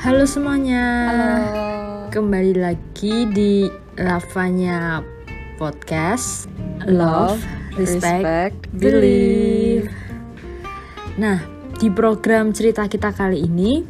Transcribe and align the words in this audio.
Halo 0.00 0.24
semuanya. 0.24 0.84
Halo. 1.12 1.28
Kembali 2.08 2.56
lagi 2.56 3.28
di 3.36 3.68
Lavanya 4.00 5.04
Podcast 5.60 6.48
Love, 6.88 7.44
Respect, 7.76 8.64
Believe. 8.72 9.92
Nah, 11.20 11.44
di 11.76 11.92
program 11.92 12.56
cerita 12.56 12.88
kita 12.88 13.12
kali 13.12 13.44
ini 13.44 13.84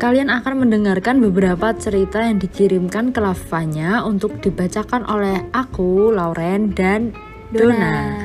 kalian 0.00 0.32
akan 0.32 0.64
mendengarkan 0.64 1.20
beberapa 1.20 1.76
cerita 1.76 2.24
yang 2.24 2.40
dikirimkan 2.40 3.12
ke 3.12 3.20
Lavanya 3.20 4.08
untuk 4.08 4.40
dibacakan 4.40 5.04
oleh 5.04 5.52
aku, 5.52 6.16
Lauren 6.16 6.72
dan 6.72 7.12
Dona. 7.52 8.23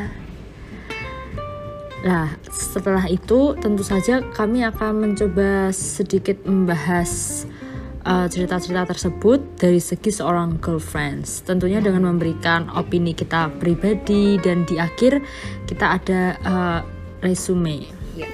Nah, 2.00 2.31
setelah 2.47 3.03
itu 3.12 3.59
tentu 3.59 3.84
saja 3.84 4.23
kami 4.31 4.63
akan 4.63 5.03
mencoba 5.03 5.67
sedikit 5.76 6.39
membahas 6.48 7.44
uh, 8.08 8.27
cerita-cerita 8.31 8.88
tersebut 8.88 9.44
dari 9.59 9.84
segi 9.84 10.08
seorang 10.08 10.63
girlfriends. 10.63 11.44
Tentunya 11.44 11.84
dengan 11.84 12.08
memberikan 12.08 12.72
opini 12.72 13.12
kita 13.12 13.52
pribadi 13.59 14.39
dan 14.39 14.63
di 14.63 14.80
akhir 14.80 15.20
kita 15.67 15.85
ada 15.99 16.22
uh, 16.48 16.80
resume. 17.20 17.84
Ya. 18.16 18.31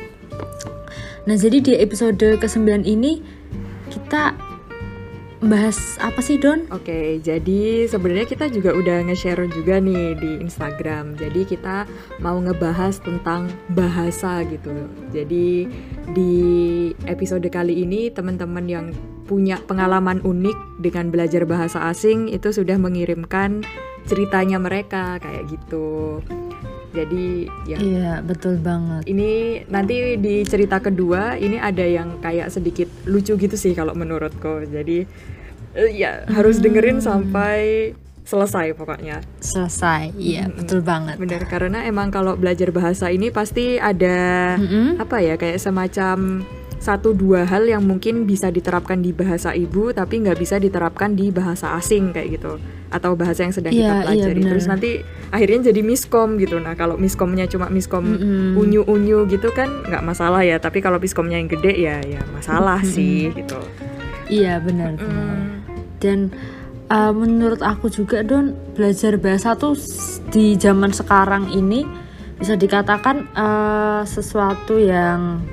Nah, 1.26 1.34
jadi 1.34 1.58
di 1.58 1.74
episode 1.82 2.22
ke-9 2.22 2.86
ini 2.86 3.26
kita 3.90 4.38
bahas 5.44 6.00
apa 6.00 6.24
sih 6.24 6.40
Don? 6.40 6.64
Oke, 6.72 7.20
jadi 7.20 7.90
sebenarnya 7.90 8.28
kita 8.30 8.48
juga 8.48 8.72
udah 8.72 9.04
nge-share 9.10 9.48
juga 9.52 9.82
nih 9.84 10.16
di 10.16 10.32
Instagram. 10.40 11.20
Jadi 11.20 11.44
kita 11.44 11.84
mau 12.24 12.40
ngebahas 12.40 13.02
tentang 13.04 13.52
bahasa 13.76 14.46
gitu. 14.48 14.72
Jadi 15.12 15.68
di 16.16 16.34
episode 17.10 17.46
kali 17.52 17.84
ini 17.84 18.08
teman-teman 18.14 18.66
yang 18.70 18.86
punya 19.26 19.58
pengalaman 19.66 20.22
unik 20.22 20.86
dengan 20.86 21.10
belajar 21.10 21.44
bahasa 21.50 21.90
asing 21.90 22.30
itu 22.30 22.54
sudah 22.54 22.78
mengirimkan 22.78 23.66
ceritanya 24.06 24.62
mereka 24.62 25.18
kayak 25.18 25.50
gitu. 25.50 26.22
Jadi 26.96 27.26
ya 27.66 27.78
Iya, 27.78 28.12
betul 28.22 28.58
banget. 28.58 29.04
ini 29.06 29.32
nanti 29.68 30.16
di 30.16 30.42
cerita 30.42 30.80
kedua 30.80 31.36
ini 31.36 31.60
ada 31.60 31.84
yang 31.84 32.18
kayak 32.18 32.48
sedikit 32.50 32.88
lucu 33.04 33.36
gitu 33.36 33.54
sih 33.54 33.72
kalau 33.72 33.92
menurutku. 33.92 34.64
Jadi 34.66 35.04
eh, 35.74 35.92
ya 35.92 36.24
harus 36.26 36.58
dengerin 36.58 36.98
sampai 37.00 37.92
selesai 38.24 38.74
pokoknya. 38.74 39.22
Selesai. 39.38 40.16
Iya, 40.16 40.48
Mm-mm. 40.48 40.58
betul 40.58 40.82
banget. 40.82 41.16
Bener 41.16 41.46
karena 41.46 41.84
emang 41.84 42.10
kalau 42.10 42.34
belajar 42.34 42.72
bahasa 42.72 43.08
ini 43.08 43.30
pasti 43.30 43.76
ada 43.76 44.56
Mm-mm. 44.56 44.98
apa 44.98 45.20
ya 45.20 45.36
kayak 45.36 45.60
semacam 45.60 46.42
satu 46.86 47.18
dua 47.18 47.50
hal 47.50 47.66
yang 47.66 47.82
mungkin 47.82 48.30
bisa 48.30 48.54
diterapkan 48.54 49.02
di 49.02 49.10
bahasa 49.10 49.58
ibu 49.58 49.90
tapi 49.90 50.22
nggak 50.22 50.38
bisa 50.38 50.62
diterapkan 50.62 51.18
di 51.18 51.34
bahasa 51.34 51.74
asing 51.74 52.14
kayak 52.14 52.38
gitu 52.38 52.62
atau 52.94 53.18
bahasa 53.18 53.42
yang 53.42 53.52
sedang 53.52 53.74
Iya, 53.74 53.82
kita 53.82 53.90
iya, 53.90 54.04
pelajari 54.06 54.40
bener. 54.40 54.50
terus 54.54 54.66
nanti 54.70 54.90
akhirnya 55.34 55.74
jadi 55.74 55.82
miskom 55.82 56.38
gitu 56.38 56.62
nah 56.62 56.78
kalau 56.78 56.96
miskomnya 56.96 57.50
cuma 57.50 57.74
miskom 57.74 58.06
Mm-mm. 58.06 58.54
unyu 58.56 58.86
unyu 58.86 59.26
gitu 59.26 59.50
kan 59.50 59.68
nggak 59.90 60.06
masalah 60.06 60.46
ya 60.46 60.62
tapi 60.62 60.80
kalau 60.80 61.02
miskomnya 61.02 61.42
yang 61.42 61.50
gede 61.50 61.74
ya 61.74 61.98
ya 62.06 62.22
masalah 62.30 62.78
Mm-mm. 62.86 62.94
sih 62.94 63.34
gitu 63.34 63.58
Iya, 64.26 64.58
benar. 64.58 64.98
benar. 64.98 65.38
Mm. 65.38 65.46
Dan 66.02 66.20
uh, 66.90 67.14
menurut 67.14 67.62
aku 67.62 67.94
juga 67.94 68.26
Don 68.26 68.58
belajar 68.74 69.22
bahasa 69.22 69.54
tuh 69.54 69.78
di 70.34 70.58
zaman 70.58 70.90
sekarang 70.90 71.54
ini 71.54 71.86
bisa 72.36 72.58
dikatakan 72.58 73.30
uh, 73.38 74.02
sesuatu 74.02 74.82
yang 74.82 75.46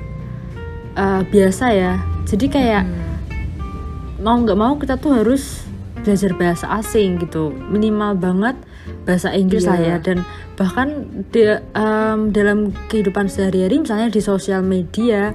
uh, 0.93 1.21
biasa 1.23 1.65
ya. 1.71 1.93
Jadi 2.23 2.45
kayak 2.47 2.83
Mm. 2.83 4.23
mau 4.23 4.39
nggak 4.39 4.55
mau 4.55 4.73
kita 4.77 4.95
tuh 4.95 5.19
harus 5.19 5.67
belajar 6.03 6.35
bahasa 6.35 6.67
asing 6.79 7.15
gitu 7.17 7.51
minimal 7.71 8.15
banget 8.15 8.55
bahasa 9.03 9.31
Inggris 9.31 9.63
lah 9.63 9.79
ya 9.79 9.95
Iya. 9.95 9.97
dan 9.99 10.17
bahkan 10.55 10.87
di, 11.31 11.47
em, 11.47 12.19
dalam 12.29 12.75
kehidupan 12.87 13.31
sehari-hari 13.31 13.79
misalnya 13.79 14.11
di 14.11 14.19
sosial 14.19 14.59
media 14.63 15.31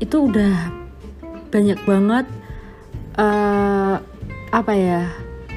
itu 0.00 0.28
udah 0.28 0.72
banyak 1.48 1.76
banget 1.84 2.24
eh, 3.14 3.94
apa 4.50 4.72
ya 4.72 5.08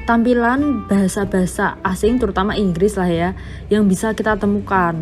tampilan 0.04 0.86
bahasa-bahasa 0.88 1.80
asing 1.84 2.20
terutama 2.20 2.56
Inggris 2.56 2.96
lah 2.96 3.08
ya 3.08 3.30
yang 3.68 3.88
bisa 3.88 4.12
kita 4.12 4.36
temukan 4.36 4.96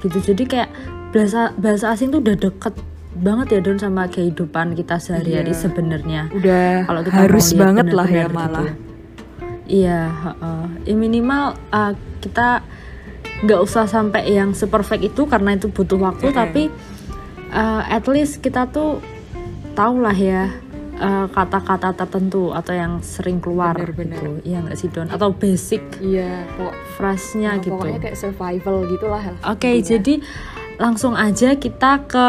gitu 0.00 0.32
jadi 0.32 0.42
kayak 0.44 0.70
bahasa 1.12 1.52
bahasa 1.56 1.92
asing 1.92 2.12
tuh 2.12 2.20
udah 2.20 2.36
deket 2.36 2.76
banget 3.16 3.46
ya 3.56 3.60
Don 3.64 3.78
sama 3.78 4.06
kehidupan 4.06 4.72
kita 4.72 5.00
sehari-hari 5.00 5.50
Iya. 5.50 5.58
sebenarnya 5.58 6.22
udah 6.30 6.84
kalau 6.84 7.00
kita 7.02 7.16
harus 7.16 7.46
mau 7.52 7.60
banget 7.64 7.86
lah 7.90 8.08
ya 8.08 8.26
malah 8.28 8.66
gitu. 8.68 8.84
Iya. 9.66 10.00
Ya 10.84 10.94
minimal 10.94 11.44
uh, 11.72 11.92
kita 12.20 12.62
nggak 13.42 13.60
usah 13.60 13.84
sampai 13.84 14.30
yang 14.30 14.52
seperfect 14.52 15.02
itu 15.04 15.26
karena 15.26 15.52
itu 15.52 15.68
butuh 15.68 15.98
waktu, 15.98 16.32
tapi 16.32 16.70
uh, 17.50 17.82
at 17.84 18.06
least 18.06 18.40
kita 18.40 18.64
tuh 18.70 19.02
tahu 19.74 20.00
lah 20.00 20.14
ya 20.14 20.48
uh, 20.96 21.26
kata-kata 21.28 21.92
tertentu 21.92 22.54
atau 22.54 22.72
yang 22.72 23.04
sering 23.04 23.42
keluar 23.42 23.76
Benar-benar. 23.76 24.16
gitu. 24.16 24.30
Iya 24.46 24.58
nggak 24.64 24.76
sih 24.78 24.88
Don? 24.88 25.08
Atau 25.10 25.36
basic 25.36 25.82
iya 26.00 26.46
kok 26.56 26.72
phrase-nya 26.96 27.60
gitu. 27.60 27.76
pokoknya 27.76 28.00
kayak 28.00 28.16
survival 28.16 28.86
gitulah 28.88 29.20
Oke, 29.44 29.68
intinya. 29.68 29.88
jadi 29.98 30.14
langsung 30.76 31.16
aja 31.16 31.56
kita 31.56 32.04
ke 32.08 32.28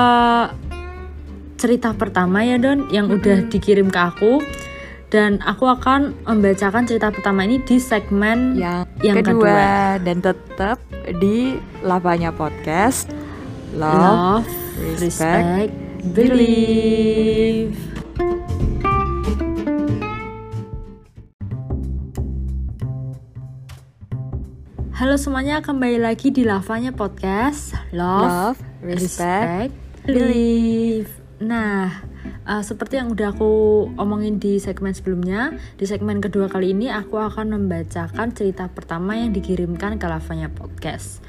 cerita 1.57 1.91
pertama 1.97 2.45
ya 2.45 2.61
Don 2.61 2.87
yang 2.93 3.09
udah 3.11 3.49
dikirim 3.49 3.89
ke 3.91 3.99
aku. 3.99 4.33
Dan 5.07 5.39
aku 5.39 5.71
akan 5.71 6.11
membacakan 6.27 6.83
cerita 6.83 7.07
pertama 7.07 7.47
ini 7.47 7.63
di 7.63 7.79
segmen 7.79 8.59
yang, 8.59 8.83
Yang 8.99 9.31
kedua, 9.31 9.95
dan 10.03 10.19
tetap 10.19 10.83
di 11.23 11.55
lavanya 11.79 12.35
podcast. 12.35 13.07
Love, 13.71 14.43
Love, 14.43 14.47
respect, 14.99 15.71
Respect, 15.71 15.71
Believe. 16.11 17.96
Halo 24.97 25.13
semuanya, 25.13 25.61
kembali 25.61 26.01
lagi 26.01 26.33
di 26.33 26.41
Lavanya 26.41 26.89
Podcast 26.89 27.77
Love, 27.93 28.57
love, 28.57 28.59
respect, 28.81 29.69
Believe. 30.09 31.05
Nah, 31.37 32.01
uh, 32.49 32.65
seperti 32.65 32.97
yang 32.97 33.13
udah 33.13 33.29
aku 33.29 33.85
omongin 33.93 34.41
di 34.41 34.57
segmen 34.57 34.97
sebelumnya, 34.97 35.53
di 35.77 35.85
segmen 35.85 36.17
kedua 36.17 36.49
kali 36.49 36.73
ini 36.73 36.89
aku 36.89 37.21
akan 37.21 37.53
membacakan 37.53 38.33
cerita 38.33 38.73
pertama 38.73 39.13
yang 39.13 39.37
dikirimkan 39.37 40.01
ke 40.01 40.05
Lavanya 40.09 40.49
Podcast. 40.49 41.21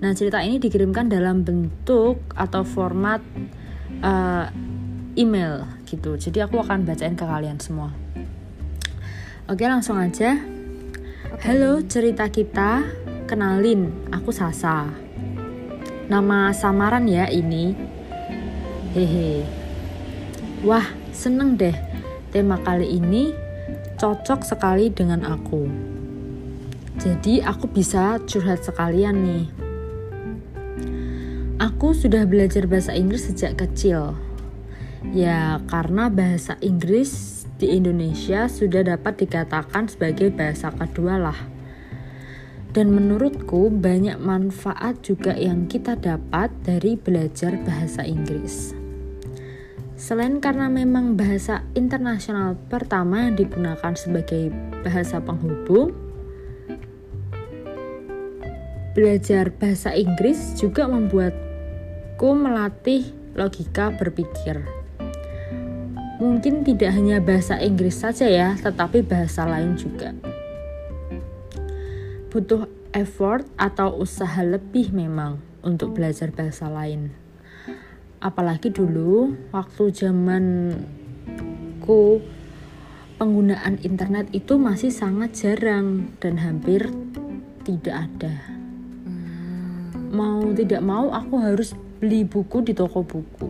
Nah, 0.00 0.16
cerita 0.16 0.40
ini 0.40 0.56
dikirimkan 0.56 1.12
dalam 1.12 1.44
bentuk 1.44 2.24
atau 2.32 2.64
format 2.64 3.20
uh, 4.00 4.48
email 5.20 5.68
gitu. 5.84 6.16
Jadi 6.16 6.40
aku 6.40 6.64
akan 6.64 6.88
bacain 6.88 7.20
ke 7.20 7.28
kalian 7.28 7.60
semua. 7.60 7.92
Oke, 9.44 9.68
langsung 9.68 10.00
aja. 10.00 10.40
Halo, 11.44 11.84
cerita 11.84 12.32
kita. 12.32 13.09
Kenalin, 13.30 13.94
aku 14.10 14.34
Sasa. 14.34 14.90
Nama 16.10 16.50
samaran 16.50 17.06
ya 17.06 17.30
ini. 17.30 17.78
Hehe. 18.90 19.46
Wah, 20.66 20.82
seneng 21.14 21.54
deh. 21.54 21.78
Tema 22.34 22.58
kali 22.58 22.98
ini 22.98 23.30
cocok 24.02 24.42
sekali 24.42 24.90
dengan 24.90 25.22
aku. 25.22 25.62
Jadi 26.98 27.38
aku 27.38 27.70
bisa 27.70 28.18
curhat 28.26 28.66
sekalian 28.66 29.22
nih. 29.22 29.46
Aku 31.62 31.94
sudah 31.94 32.26
belajar 32.26 32.66
bahasa 32.66 32.98
Inggris 32.98 33.30
sejak 33.30 33.62
kecil. 33.62 34.18
Ya, 35.14 35.62
karena 35.70 36.10
bahasa 36.10 36.58
Inggris 36.58 37.46
di 37.62 37.78
Indonesia 37.78 38.50
sudah 38.50 38.82
dapat 38.82 39.22
dikatakan 39.22 39.86
sebagai 39.86 40.34
bahasa 40.34 40.74
kedua 40.74 41.14
lah. 41.14 41.49
Dan 42.70 42.94
menurutku 42.94 43.66
banyak 43.66 44.22
manfaat 44.22 45.02
juga 45.02 45.34
yang 45.34 45.66
kita 45.66 45.98
dapat 45.98 46.54
dari 46.62 46.94
belajar 46.94 47.58
bahasa 47.66 48.06
Inggris. 48.06 48.78
Selain 50.00 50.38
karena 50.38 50.70
memang 50.70 51.18
bahasa 51.18 51.66
internasional 51.76 52.56
pertama 52.70 53.28
yang 53.28 53.36
digunakan 53.36 53.92
sebagai 53.92 54.48
bahasa 54.80 55.20
penghubung, 55.20 55.92
belajar 58.96 59.52
bahasa 59.52 59.92
Inggris 59.92 60.56
juga 60.56 60.88
membuatku 60.88 62.30
melatih 62.32 63.12
logika 63.36 63.92
berpikir. 63.92 64.62
Mungkin 66.16 66.64
tidak 66.64 66.92
hanya 66.96 67.20
bahasa 67.20 67.56
Inggris 67.60 67.96
saja 68.00 68.24
ya, 68.24 68.48
tetapi 68.56 69.04
bahasa 69.04 69.44
lain 69.44 69.76
juga. 69.76 70.29
Butuh 72.30 72.70
effort 72.94 73.46
atau 73.58 73.98
usaha 73.98 74.40
lebih 74.46 74.94
memang 74.94 75.42
untuk 75.66 75.98
belajar 75.98 76.30
bahasa 76.30 76.70
lain. 76.70 77.10
Apalagi 78.22 78.70
dulu 78.70 79.34
waktu 79.50 79.90
zaman 79.90 80.44
menurutku 81.90 82.22
penggunaan 83.18 83.82
internet 83.82 84.30
itu 84.30 84.54
masih 84.56 84.94
sangat 84.94 85.34
jarang 85.34 86.14
dan 86.22 86.38
hampir 86.38 86.86
tidak 87.66 88.06
ada. 88.06 88.34
Mau 90.14 90.54
tidak 90.54 90.82
mau 90.84 91.10
aku 91.10 91.34
harus 91.42 91.74
beli 91.98 92.22
buku 92.22 92.62
di 92.62 92.72
toko 92.72 93.02
buku. 93.02 93.48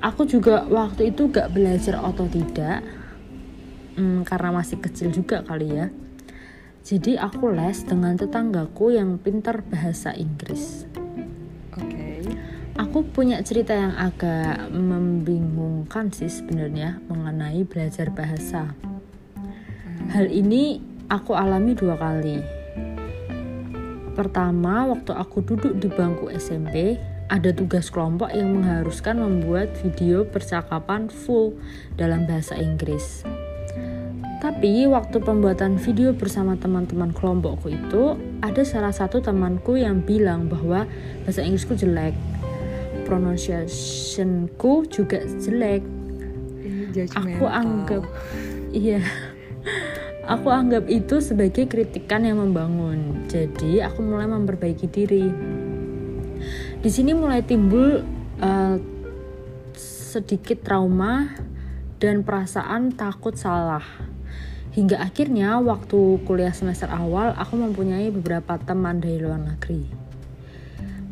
Aku 0.00 0.24
juga 0.24 0.64
waktu 0.64 1.12
itu 1.12 1.28
gak 1.28 1.52
belajar 1.52 2.00
otodidak 2.00 2.80
hmm, 4.00 4.24
karena 4.24 4.48
masih 4.48 4.80
kecil 4.80 5.12
juga 5.12 5.44
kali 5.44 5.68
ya. 5.76 5.86
Jadi 6.80 7.20
aku 7.20 7.52
les 7.52 7.84
dengan 7.84 8.16
tetanggaku 8.16 8.96
yang 8.96 9.20
pintar 9.20 9.60
bahasa 9.60 10.16
Inggris. 10.16 10.88
Oke. 11.76 11.84
Okay. 11.84 12.18
Aku 12.80 13.04
punya 13.04 13.44
cerita 13.44 13.76
yang 13.76 13.92
agak 13.92 14.72
membingungkan 14.72 16.08
sih 16.08 16.32
sebenarnya 16.32 17.04
mengenai 17.12 17.68
belajar 17.68 18.08
bahasa. 18.08 18.72
Hal 20.08 20.32
ini 20.32 20.80
aku 21.12 21.36
alami 21.36 21.76
dua 21.76 22.00
kali. 22.00 22.40
Pertama, 24.16 24.88
waktu 24.88 25.12
aku 25.14 25.44
duduk 25.44 25.76
di 25.76 25.86
bangku 25.92 26.32
SMP, 26.32 26.98
ada 27.30 27.54
tugas 27.54 27.94
kelompok 27.94 28.34
yang 28.34 28.58
mengharuskan 28.58 29.22
membuat 29.22 29.70
video 29.78 30.26
percakapan 30.26 31.06
full 31.06 31.54
dalam 31.94 32.26
bahasa 32.26 32.58
Inggris. 32.58 33.22
Tapi 34.40 34.88
waktu 34.88 35.20
pembuatan 35.20 35.76
video 35.76 36.16
bersama 36.16 36.56
teman-teman 36.56 37.12
kelompokku 37.12 37.68
itu, 37.68 38.16
ada 38.40 38.64
salah 38.64 38.90
satu 38.90 39.20
temanku 39.20 39.76
yang 39.76 40.00
bilang 40.00 40.48
bahwa 40.48 40.88
bahasa 41.28 41.44
Inggrisku 41.44 41.76
jelek. 41.76 42.16
Pronunciationku 43.04 44.88
juga 44.88 45.20
jelek. 45.38 45.84
Aku 47.14 47.44
anggap 47.44 48.02
iya. 48.72 49.04
Aku 50.24 50.48
anggap 50.48 50.88
itu 50.88 51.20
sebagai 51.20 51.68
kritikan 51.68 52.24
yang 52.24 52.40
membangun. 52.40 53.28
Jadi, 53.28 53.84
aku 53.84 54.00
mulai 54.00 54.24
memperbaiki 54.24 54.86
diri 54.88 55.26
di 56.80 56.88
sini 56.88 57.12
mulai 57.12 57.44
timbul 57.44 58.00
uh, 58.40 58.76
sedikit 59.76 60.64
trauma 60.64 61.28
dan 62.00 62.24
perasaan 62.24 62.96
takut 62.96 63.36
salah. 63.36 63.84
Hingga 64.70 65.02
akhirnya 65.02 65.58
waktu 65.58 66.22
kuliah 66.22 66.54
semester 66.54 66.86
awal 66.90 67.34
aku 67.34 67.58
mempunyai 67.58 68.14
beberapa 68.14 68.54
teman 68.62 69.02
dari 69.02 69.18
luar 69.18 69.42
negeri. 69.42 69.82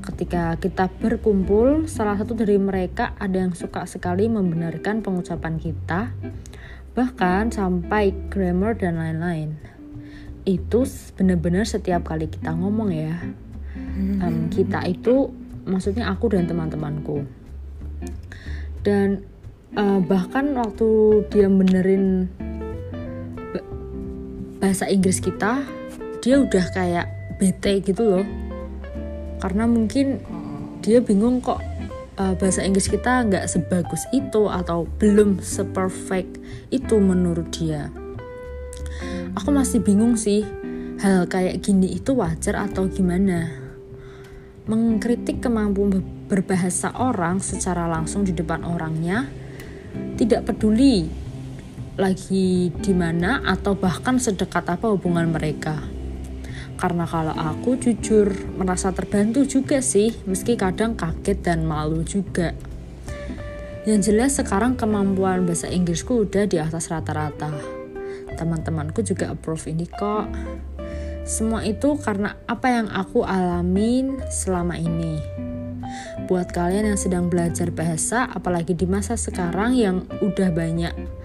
Ketika 0.03 0.57
kita 0.57 0.89
berkumpul, 0.89 1.91
salah 1.91 2.17
satu 2.17 2.33
dari 2.33 2.57
mereka 2.57 3.13
ada 3.19 3.45
yang 3.45 3.53
suka 3.53 3.85
sekali 3.85 4.31
membenarkan 4.31 5.05
pengucapan 5.05 5.61
kita, 5.61 6.15
bahkan 6.95 7.53
sampai 7.53 8.15
grammar 8.33 8.79
dan 8.79 8.97
lain-lain. 8.97 9.59
Itu 10.49 10.89
benar-benar 11.19 11.69
setiap 11.69 12.09
kali 12.09 12.31
kita 12.31 12.57
ngomong 12.57 12.91
ya. 12.95 13.21
Um, 14.23 14.49
kita 14.49 14.87
itu 14.89 15.29
maksudnya 15.69 16.09
aku 16.09 16.33
dan 16.33 16.49
teman-temanku 16.49 17.27
dan 18.89 19.27
uh, 19.75 20.01
bahkan 20.01 20.55
waktu 20.55 21.23
dia 21.29 21.51
benerin 21.51 22.31
bahasa 24.59 24.91
Inggris 24.91 25.23
kita 25.23 25.63
dia 26.19 26.37
udah 26.43 26.67
kayak 26.75 27.07
bete 27.39 27.79
gitu 27.83 28.03
loh. 28.03 28.27
Karena 29.39 29.71
mungkin 29.71 30.19
dia 30.83 30.99
bingung 30.99 31.39
kok 31.39 31.63
uh, 32.19 32.35
bahasa 32.35 32.67
Inggris 32.67 32.91
kita 32.91 33.23
nggak 33.31 33.47
sebagus 33.47 34.03
itu 34.11 34.51
atau 34.51 34.85
belum 34.99 35.39
seperfect 35.39 36.43
itu 36.75 36.99
menurut 36.99 37.49
dia. 37.55 37.89
Aku 39.39 39.55
masih 39.55 39.79
bingung 39.79 40.19
sih 40.19 40.43
hal 40.99 41.31
kayak 41.31 41.63
gini 41.63 41.95
itu 41.95 42.19
wajar 42.19 42.67
atau 42.67 42.91
gimana? 42.91 43.47
Mengkritik 44.67 45.41
kemampuan 45.41 46.03
berbahasa 46.29 46.93
orang 46.99 47.41
secara 47.41 47.89
langsung 47.89 48.27
di 48.27 48.37
depan 48.37 48.67
orangnya, 48.67 49.25
tidak 50.19 50.51
peduli 50.51 51.09
lagi 51.99 52.71
di 52.71 52.95
mana 52.95 53.43
atau 53.43 53.75
bahkan 53.75 54.23
sedekat 54.23 54.71
apa 54.71 54.87
hubungan 54.87 55.35
mereka. 55.35 55.83
Karena 56.79 57.03
kalau 57.11 57.35
aku 57.35 57.75
jujur 57.75 58.31
merasa 58.55 58.95
terbantu 58.95 59.43
juga 59.43 59.83
sih, 59.83 60.15
meski 60.31 60.55
kadang 60.55 60.95
kaget 60.95 61.43
dan 61.43 61.67
malu 61.67 62.07
juga. 62.07 62.55
Yang 63.83 64.15
jelas 64.15 64.39
sekarang 64.39 64.79
kemampuan 64.79 65.43
bahasa 65.43 65.67
Inggrisku 65.67 66.23
udah 66.23 66.47
di 66.47 66.63
atas 66.63 66.87
rata-rata. 66.87 67.51
Teman-temanku 68.39 69.03
juga 69.03 69.35
approve 69.35 69.75
ini 69.75 69.91
kok. 69.91 70.31
Semua 71.27 71.67
itu 71.67 71.99
karena 71.99 72.39
apa 72.47 72.79
yang 72.79 72.87
aku 72.95 73.27
alamin 73.27 74.23
selama 74.31 74.79
ini. 74.79 75.19
Buat 76.31 76.55
kalian 76.55 76.95
yang 76.95 77.01
sedang 77.01 77.27
belajar 77.27 77.75
bahasa, 77.75 78.31
apalagi 78.31 78.79
di 78.79 78.87
masa 78.87 79.19
sekarang 79.19 79.75
yang 79.75 80.07
udah 80.23 80.55
banyak 80.55 81.18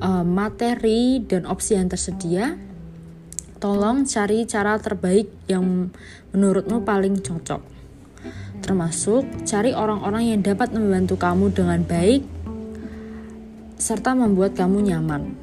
uh, 0.00 0.24
materi 0.24 1.22
dan 1.24 1.44
opsi 1.48 1.76
yang 1.76 1.88
tersedia, 1.88 2.56
tolong 3.60 4.04
cari 4.04 4.44
cara 4.44 4.76
terbaik 4.76 5.28
yang 5.48 5.90
menurutmu 6.32 6.84
paling 6.84 7.20
cocok. 7.20 7.62
Termasuk 8.64 9.46
cari 9.46 9.76
orang-orang 9.76 10.34
yang 10.34 10.40
dapat 10.42 10.72
membantu 10.74 11.20
kamu 11.20 11.52
dengan 11.54 11.80
baik 11.86 12.24
serta 13.76 14.16
membuat 14.16 14.56
kamu 14.56 14.88
nyaman. 14.88 15.36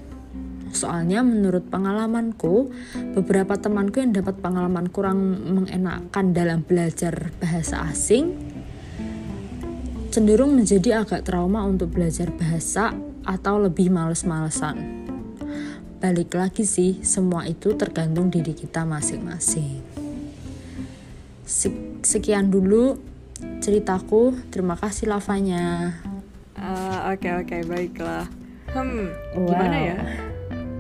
Soalnya 0.74 1.22
menurut 1.22 1.70
pengalamanku, 1.70 2.74
beberapa 3.14 3.54
temanku 3.62 4.02
yang 4.02 4.10
dapat 4.10 4.42
pengalaman 4.42 4.90
kurang 4.90 5.22
mengenakan 5.54 6.34
dalam 6.34 6.66
belajar 6.66 7.30
bahasa 7.38 7.86
asing 7.94 8.34
cenderung 10.10 10.54
menjadi 10.54 11.02
agak 11.06 11.26
trauma 11.26 11.66
untuk 11.66 11.94
belajar 11.94 12.30
bahasa 12.34 12.94
atau 13.24 13.60
lebih 13.60 13.90
males-malesan. 13.90 15.04
Balik 16.04 16.36
lagi 16.36 16.68
sih, 16.68 17.00
semua 17.04 17.48
itu 17.48 17.76
tergantung 17.80 18.28
diri 18.28 18.52
kita 18.52 18.84
masing-masing. 18.84 19.80
Sekian 22.04 22.52
dulu 22.52 23.00
ceritaku. 23.64 24.36
Terima 24.52 24.76
kasih 24.76 25.08
lavanya. 25.08 25.96
Oke 26.04 26.60
uh, 26.60 27.00
oke 27.16 27.20
okay, 27.24 27.32
okay, 27.40 27.62
baiklah. 27.64 28.28
Hmm, 28.76 29.12
wow. 29.38 29.48
gimana 29.48 29.78
ya? 29.80 29.98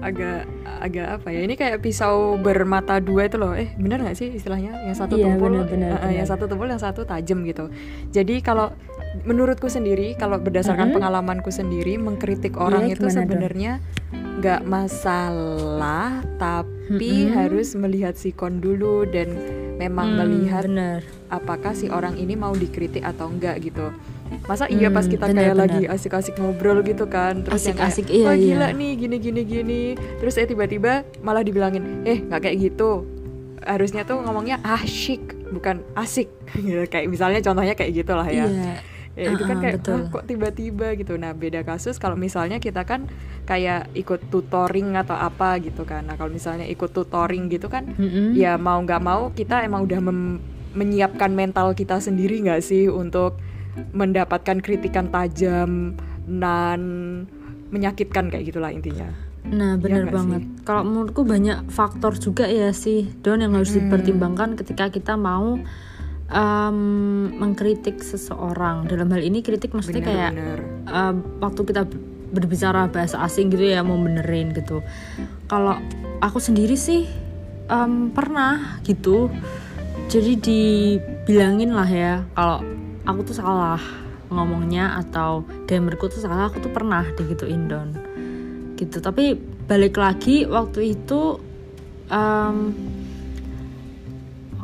agak 0.03 0.43
agak 0.83 1.07
apa 1.15 1.27
ya 1.31 1.39
ini 1.47 1.55
kayak 1.55 1.79
pisau 1.79 2.35
bermata 2.35 2.99
dua 2.99 3.31
itu 3.31 3.39
loh 3.39 3.55
eh 3.55 3.71
benar 3.79 4.03
nggak 4.03 4.19
sih 4.19 4.35
istilahnya 4.35 4.83
yang 4.83 4.97
satu 4.99 5.15
iya, 5.15 5.31
tumpul 5.31 5.63
bener, 5.63 5.71
bener, 5.71 5.91
uh, 5.95 6.03
bener. 6.03 6.19
yang 6.19 6.27
satu 6.27 6.43
tumpul 6.51 6.67
yang 6.67 6.83
satu 6.83 7.07
tajam 7.07 7.39
gitu 7.47 7.71
jadi 8.11 8.43
kalau 8.43 8.75
menurutku 9.21 9.69
sendiri 9.69 10.17
kalau 10.17 10.41
berdasarkan 10.41 10.89
mm 10.89 10.91
-hmm. 10.91 10.97
pengalamanku 10.97 11.49
sendiri 11.53 12.01
mengkritik 12.01 12.57
orang 12.57 12.89
yeah, 12.89 12.97
itu 12.97 13.07
sebenarnya 13.13 13.71
nggak 14.41 14.65
masalah 14.65 16.25
tapi 16.41 17.13
mm 17.13 17.29
-hmm. 17.29 17.35
harus 17.37 17.77
melihat 17.77 18.17
sikon 18.17 18.57
dulu 18.57 19.05
dan 19.05 19.37
memang 19.77 20.13
mm, 20.13 20.17
melihat 20.17 20.65
bener. 20.65 20.99
apakah 21.29 21.77
si 21.77 21.89
orang 21.93 22.17
ini 22.17 22.33
mau 22.33 22.53
dikritik 22.53 23.05
atau 23.05 23.29
enggak 23.29 23.61
gitu 23.61 23.93
masa 24.49 24.65
iya 24.65 24.89
pas 24.89 25.05
hmm, 25.05 25.13
kita 25.13 25.25
bener, 25.29 25.37
kayak 25.37 25.53
bener. 25.53 25.63
lagi 25.63 25.81
asik-asik 25.85 26.35
ngobrol 26.41 26.81
gitu 26.81 27.05
kan 27.05 27.45
terus 27.45 27.61
asik, 27.61 27.69
yang 27.69 27.77
kayak 27.77 27.93
asik, 27.93 28.07
iya, 28.09 28.25
wah 28.25 28.35
gila 28.35 28.67
iya. 28.67 28.67
nih 28.73 28.91
gini 28.97 29.17
gini 29.21 29.41
gini 29.45 29.83
terus 30.17 30.33
eh 30.41 30.47
tiba-tiba 30.49 31.05
malah 31.21 31.45
dibilangin 31.45 32.01
eh 32.03 32.17
nggak 32.25 32.49
kayak 32.49 32.57
gitu 32.71 33.05
harusnya 33.63 34.03
tuh 34.03 34.19
ngomongnya 34.19 34.59
asyik 34.65 35.37
bukan 35.53 35.85
asik 35.95 36.27
gitu 36.57 36.83
kayak 36.91 37.07
misalnya 37.07 37.39
contohnya 37.39 37.77
kayak 37.77 37.93
gitulah 37.93 38.27
ya 38.27 38.49
iya. 38.49 38.73
Ya 39.13 39.29
itu 39.29 39.45
kan 39.45 39.57
kayak 39.61 39.77
betul. 39.81 40.09
kok 40.09 40.25
tiba-tiba 40.25 40.87
gitu 40.97 41.13
nah 41.21 41.37
beda 41.37 41.61
kasus 41.61 42.01
kalau 42.01 42.17
misalnya 42.17 42.57
kita 42.57 42.81
kan 42.81 43.05
kayak 43.45 43.93
ikut 43.93 44.25
tutoring 44.33 44.97
atau 44.97 45.13
apa 45.13 45.61
gitu 45.61 45.85
kan 45.85 46.09
nah 46.09 46.17
kalau 46.17 46.33
misalnya 46.33 46.65
ikut 46.65 46.89
tutoring 46.89 47.45
gitu 47.53 47.69
kan 47.69 47.93
mm 47.93 48.09
-hmm. 48.09 48.27
ya 48.33 48.57
mau 48.57 48.81
nggak 48.81 49.01
mau 49.05 49.29
kita 49.29 49.61
emang 49.61 49.85
udah 49.85 50.01
menyiapkan 50.73 51.29
mental 51.29 51.77
kita 51.77 52.01
sendiri 52.01 52.41
nggak 52.41 52.65
sih 52.65 52.89
untuk 52.89 53.37
mendapatkan 53.93 54.61
kritikan 54.61 55.09
tajam 55.13 55.97
dan 56.25 56.81
menyakitkan 57.73 58.29
kayak 58.29 58.53
gitulah 58.53 58.69
intinya. 58.69 59.09
Nah, 59.43 59.75
benar 59.75 60.07
ya 60.07 60.13
banget. 60.13 60.41
Kalau 60.63 60.87
menurutku 60.87 61.27
banyak 61.27 61.67
faktor 61.67 62.15
juga 62.15 62.47
ya 62.47 62.71
sih, 62.71 63.11
Don 63.25 63.43
yang 63.43 63.57
harus 63.57 63.75
hmm. 63.75 63.89
dipertimbangkan 63.89 64.55
ketika 64.55 64.87
kita 64.87 65.19
mau 65.19 65.59
um, 66.33 66.77
mengkritik 67.37 68.01
seseorang. 68.01 68.89
Dalam 68.89 69.07
hal 69.13 69.21
ini 69.21 69.45
kritik 69.45 69.71
maksudnya 69.71 70.03
bener, 70.03 70.09
kayak 70.11 70.31
bener. 70.33 70.59
Uh, 70.89 71.13
waktu 71.39 71.61
kita 71.63 71.81
berbicara 72.33 72.89
bahasa 72.89 73.21
asing 73.21 73.53
gitu 73.53 73.69
ya 73.69 73.85
mau 73.85 73.95
benerin 73.95 74.51
gitu. 74.51 74.81
Kalau 75.45 75.77
aku 76.19 76.41
sendiri 76.41 76.73
sih 76.73 77.05
um, 77.69 78.09
pernah 78.09 78.81
gitu. 78.83 79.29
Jadi 80.09 80.35
dibilangin 80.41 81.71
lah 81.71 81.87
ya 81.87 82.25
kalau 82.33 82.59
aku 83.05 83.19
tuh 83.29 83.37
salah 83.37 83.79
ngomongnya 84.33 84.97
atau 85.05 85.45
gamerku 85.69 86.09
tuh 86.09 86.25
salah 86.25 86.49
aku 86.49 86.65
tuh 86.65 86.73
pernah 86.73 87.05
digituin 87.13 87.69
don 87.69 87.93
gitu 88.73 88.97
tapi 88.97 89.37
balik 89.69 90.01
lagi 90.01 90.49
waktu 90.49 90.97
itu 90.97 91.37
um, 92.09 92.73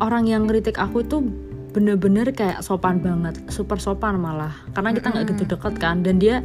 orang 0.02 0.26
yang 0.26 0.50
kritik 0.50 0.82
aku 0.82 1.06
itu 1.06 1.22
bener-bener 1.70 2.34
kayak 2.34 2.66
sopan 2.66 3.00
banget 3.00 3.38
super 3.54 3.78
sopan 3.78 4.18
malah. 4.18 4.54
Karena 4.74 4.94
kita 4.96 5.14
nggak 5.14 5.26
gitu 5.36 5.44
deket 5.56 5.74
kan 5.78 6.02
dan 6.02 6.18
dia 6.18 6.42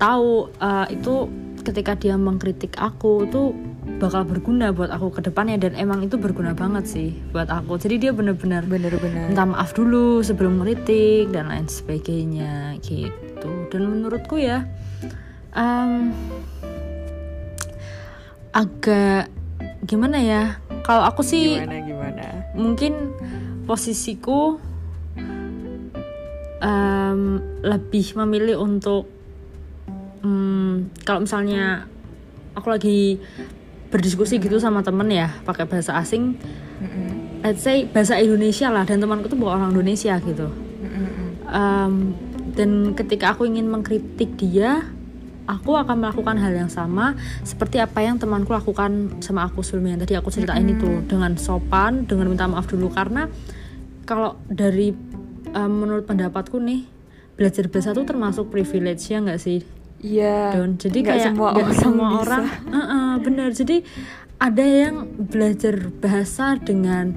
tahu 0.00 0.50
uh, 0.58 0.86
itu 0.90 1.30
ketika 1.64 1.96
dia 1.96 2.14
mengkritik 2.20 2.76
aku 2.76 3.24
tuh 3.32 3.56
bakal 3.96 4.24
berguna 4.24 4.72
buat 4.72 4.92
aku 4.92 5.16
ke 5.16 5.20
depannya 5.24 5.56
dan 5.56 5.72
emang 5.76 6.04
itu 6.04 6.20
berguna 6.20 6.52
banget 6.52 6.84
sih 6.84 7.16
buat 7.32 7.48
aku. 7.48 7.80
Jadi 7.80 8.08
dia 8.08 8.12
bener-bener 8.12 8.64
bener-bener. 8.68 9.32
minta 9.32 9.48
maaf 9.48 9.72
dulu 9.72 10.20
sebelum 10.20 10.60
kritik 10.60 11.32
dan 11.32 11.48
lain 11.48 11.68
sebagainya 11.68 12.76
gitu. 12.84 13.68
Dan 13.72 13.82
menurutku 13.88 14.36
ya 14.36 14.68
um, 15.56 16.12
agak 18.52 19.32
gimana 19.84 20.20
ya 20.20 20.42
kalau 20.84 21.04
aku 21.04 21.20
sih 21.24 21.60
gimana 21.60 21.80
gimana? 21.80 22.26
mungkin 22.54 22.92
posisiku 23.64 24.60
um, 26.60 27.20
lebih 27.64 28.06
memilih 28.24 28.60
untuk 28.60 29.08
um, 30.24 30.88
kalau 31.04 31.24
misalnya 31.24 31.88
aku 32.54 32.68
lagi 32.70 33.18
berdiskusi 33.90 34.38
gitu 34.38 34.58
sama 34.58 34.82
temen 34.82 35.06
ya 35.10 35.30
pakai 35.46 35.68
bahasa 35.68 35.94
asing 35.98 36.34
let's 37.44 37.60
say 37.60 37.84
bahasa 37.84 38.16
Indonesia 38.16 38.72
lah 38.72 38.88
dan 38.88 39.04
temanku 39.04 39.28
tuh 39.28 39.36
bukan 39.36 39.60
orang 39.60 39.70
Indonesia 39.76 40.16
gitu. 40.24 40.48
Um, 41.44 42.16
dan 42.56 42.96
ketika 42.96 43.36
aku 43.36 43.44
ingin 43.44 43.68
mengkritik 43.68 44.32
dia 44.40 44.88
aku 45.44 45.74
akan 45.74 45.96
melakukan 45.98 46.36
hal 46.36 46.52
yang 46.54 46.68
sama 46.68 47.12
seperti 47.42 47.78
apa 47.78 48.00
yang 48.00 48.16
temanku 48.16 48.50
lakukan 48.50 49.20
sama 49.20 49.44
aku 49.44 49.60
sebelumnya 49.60 50.00
tadi 50.00 50.14
aku 50.14 50.28
ceritain 50.28 50.64
Mm-mm. 50.64 50.76
itu 50.76 50.88
dengan 51.04 51.36
sopan 51.36 52.04
dengan 52.04 52.28
minta 52.28 52.44
maaf 52.44 52.64
dulu 52.64 52.88
karena 52.88 53.28
kalau 54.04 54.36
dari 54.46 54.92
um, 55.50 55.72
menurut 55.74 56.04
pendapatku 56.04 56.56
nih 56.56 56.84
belajar 57.34 57.66
bahasa 57.66 57.90
tuh 57.90 58.04
termasuk 58.04 58.48
privilege 58.48 59.04
ya 59.06 59.20
nggak 59.20 59.38
sih 59.38 59.60
Iya. 60.04 60.52
Don. 60.52 60.76
Jadi 60.76 61.00
nggak 61.00 61.16
kayak 61.16 61.26
semua 61.32 61.48
nggak 61.48 61.64
orang 61.64 61.80
semua 61.80 62.08
bisa. 62.12 62.20
orang, 62.20 62.44
Heeh, 62.68 63.10
bener. 63.24 63.48
Jadi 63.56 63.76
ada 64.36 64.60
yang 64.60 64.94
belajar 65.16 65.74
bahasa 65.96 66.46
dengan 66.60 67.16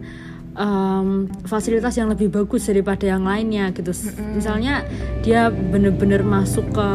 um, 0.55 1.27
fasilitas 1.43 2.00
yang 2.00 2.07
lebih 2.07 2.31
bagus 2.31 2.63
daripada 2.63 3.03
yang 3.03 3.27
lainnya 3.27 3.75
gitu. 3.75 3.91
S- 3.91 4.15
Misalnya 4.31 4.88
dia 5.19 5.51
bener-bener 5.51 6.24
masuk 6.24 6.63
ke 6.72 6.89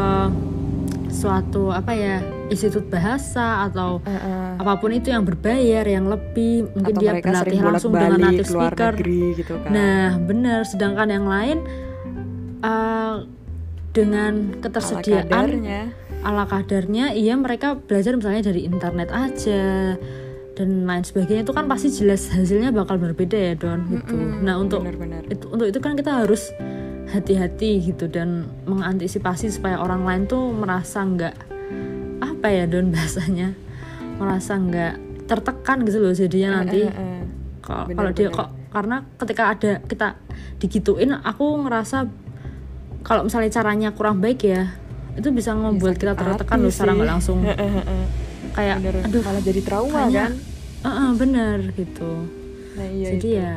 suatu 1.13 1.69
apa 1.69 1.93
ya 1.93 2.17
institut 2.49 2.89
bahasa 2.89 3.69
atau 3.69 4.01
Uh-uh. 4.01 4.57
apa 4.57 4.73
pun 4.77 4.89
itu 4.91 5.13
yang 5.13 5.21
berbayar, 5.23 5.85
yang 5.85 6.09
lebih 6.09 6.67
mungkin 6.73 6.93
Atau 6.97 7.01
dia 7.01 7.13
berlatih 7.21 7.59
langsung 7.61 7.91
dengan 7.93 8.19
native 8.19 8.49
speaker. 8.49 8.91
negeri 8.97 9.21
gitu 9.37 9.53
kan. 9.61 9.69
Nah, 9.69 10.05
benar. 10.19 10.59
Sedangkan 10.65 11.07
yang 11.07 11.25
lain 11.25 11.57
uh, 12.59 13.15
dengan 13.93 14.33
Ala 14.49 14.59
ketersediaan 14.59 15.29
kadarnya. 15.29 15.81
ala 16.23 16.43
kadarnya 16.49 17.05
iya 17.13 17.37
mereka 17.37 17.77
belajar 17.77 18.17
misalnya 18.17 18.49
dari 18.49 18.65
internet 18.65 19.13
aja 19.13 19.93
dan 20.53 20.85
lain 20.85 21.01
sebagainya 21.01 21.43
itu 21.43 21.53
kan 21.53 21.65
pasti 21.65 21.89
jelas 21.89 22.29
hasilnya 22.29 22.69
bakal 22.69 22.97
berbeda 22.97 23.33
ya 23.33 23.53
don 23.53 23.85
gitu 23.89 24.13
Mm-mm, 24.13 24.41
nah 24.41 24.57
untuk 24.57 24.81
benar-benar. 24.81 25.25
itu 25.27 25.45
untuk 25.45 25.65
itu 25.65 25.77
kan 25.77 25.93
kita 25.93 26.25
harus 26.25 26.49
hati-hati 27.11 27.83
gitu 27.83 28.07
dan 28.07 28.47
mengantisipasi 28.63 29.51
supaya 29.51 29.79
orang 29.79 30.07
lain 30.07 30.23
tuh 30.25 30.55
merasa 30.55 31.03
nggak 31.03 31.35
apa 32.23 32.47
ya 32.47 32.63
don 32.65 32.89
bahasanya 32.95 33.51
merasa 34.15 34.55
nggak 34.55 34.93
tertekan 35.27 35.83
gitu 35.83 35.99
loh 35.99 36.13
jadinya 36.13 36.63
nanti. 36.63 36.87
kalau 37.63 38.11
dia 38.11 38.27
kok 38.29 38.49
karena 38.73 38.97
ketika 39.15 39.43
ada 39.53 39.71
kita 39.85 40.07
digituin 40.59 41.13
aku 41.13 41.63
ngerasa 41.63 42.07
kalau 43.03 43.27
misalnya 43.27 43.51
caranya 43.51 43.89
kurang 43.91 44.23
baik 44.23 44.43
ya 44.43 44.75
itu 45.13 45.29
bisa 45.29 45.53
membuat 45.53 45.99
kita 45.99 46.17
tertekan 46.17 46.57
loh 46.57 46.73
secara 46.73 46.91
nggak 46.97 47.09
langsung. 47.09 47.39
Kayak 48.53 48.77
Bener. 48.81 49.01
aduh 49.05 49.21
malah 49.21 49.41
jadi 49.41 49.61
trauma 49.65 49.97
kayaknya- 50.05 50.29
kan. 50.29 50.33
eh, 50.83 50.89
eh, 50.89 51.11
bener 51.17 51.57
gitu. 51.73 52.11
Nah 52.77 52.87
iya 52.89 53.07
jadi 53.13 53.29
itu. 53.29 53.39
ya 53.41 53.55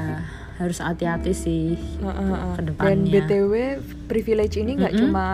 harus 0.56 0.78
hati-hati 0.80 1.32
sih 1.32 1.76
Uh, 2.00 2.08
uh, 2.08 2.56
uh. 2.56 2.56
Dan 2.80 3.04
btw 3.04 3.80
privilege 4.06 4.56
ini 4.56 4.76
nggak 4.76 4.92
Mm-mm. 4.96 5.02
cuma 5.12 5.26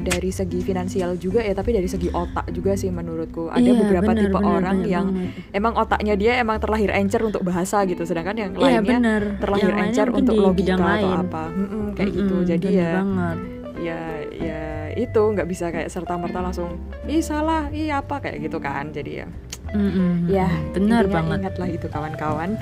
dari 0.00 0.32
segi 0.32 0.64
finansial 0.64 1.20
juga 1.20 1.44
ya, 1.44 1.52
tapi 1.52 1.76
dari 1.76 1.84
segi 1.84 2.08
otak 2.08 2.48
juga 2.56 2.72
sih 2.72 2.88
menurutku. 2.88 3.52
Ada 3.52 3.60
Iya, 3.60 3.76
beberapa 3.76 4.08
benar, 4.08 4.22
tipe 4.24 4.38
benar, 4.40 4.48
orang 4.56 4.76
banyak 4.80 4.88
yang 4.88 5.06
banget. 5.12 5.52
emang 5.52 5.72
otaknya 5.76 6.14
dia 6.16 6.32
emang 6.40 6.56
terlahir 6.56 6.88
encer 6.96 7.20
untuk 7.20 7.44
bahasa 7.44 7.84
gitu, 7.84 8.08
sedangkan 8.08 8.32
yang 8.32 8.50
iya 8.56 8.80
lainnya 8.80 8.96
bener 8.96 9.22
terlahir 9.36 9.68
Yang 9.68 9.80
encer 9.84 10.08
untuk 10.08 10.34
logika 10.40 10.72
atau 10.72 10.88
lain 10.88 11.16
apa. 11.20 11.44
Mm-mm, 11.52 11.84
kayak 11.92 12.10
gitu. 12.16 12.32
Mm-mm, 12.40 12.48
Jadi 12.48 12.66
bener 12.72 12.80
ya, 12.80 12.92
banget 12.96 13.38
ya, 13.80 14.00
ya 14.32 14.62
itu 14.96 15.20
nggak 15.20 15.48
bisa 15.52 15.68
kayak 15.68 15.88
serta 15.92 16.16
merta 16.16 16.40
langsung, 16.40 16.80
ih 17.04 17.20
salah, 17.20 17.68
ih 17.68 17.92
apa 17.92 18.24
kayak 18.24 18.40
gitu 18.40 18.56
kan. 18.56 18.88
Jadi 18.96 19.20
ya, 19.20 19.28
Mm-mm, 19.76 20.32
ya 20.32 20.48
benar 20.72 21.12
banget 21.12 21.44
Ingatlah 21.44 21.68
itu 21.68 21.86
kawan-kawan. 21.92 22.56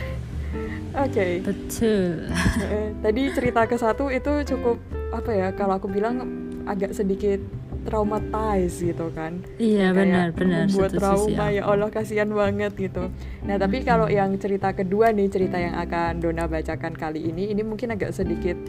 Oke. 0.99 1.45
betul 1.45 2.27
Eh, 2.65 2.91
tadi 3.05 3.23
cerita 3.31 3.69
ke 3.69 3.77
satu 3.79 4.11
itu 4.11 4.43
cukup 4.55 4.77
apa 5.15 5.31
ya 5.31 5.49
kalau 5.55 5.79
aku 5.79 5.89
bilang 5.89 6.21
agak 6.69 6.93
sedikit 6.93 7.41
traumatized 7.89 8.85
gitu 8.85 9.09
kan. 9.17 9.41
Iya 9.57 9.97
benar 9.97 10.37
benar. 10.37 10.69
sih 10.69 10.85
trauma 10.93 11.49
ya 11.49 11.65
Allah 11.65 11.89
kasihan 11.89 12.29
banget 12.29 12.77
gitu. 12.77 13.09
Nah 13.49 13.57
tapi 13.57 13.81
kalau 13.81 14.11
yang 14.13 14.37
cerita 14.37 14.77
kedua 14.77 15.09
nih 15.17 15.33
cerita 15.33 15.57
yang 15.57 15.73
akan 15.81 16.21
Dona 16.21 16.45
bacakan 16.45 16.93
kali 16.93 17.33
ini 17.33 17.49
ini 17.49 17.65
mungkin 17.65 17.97
agak 17.97 18.13
sedikit 18.13 18.61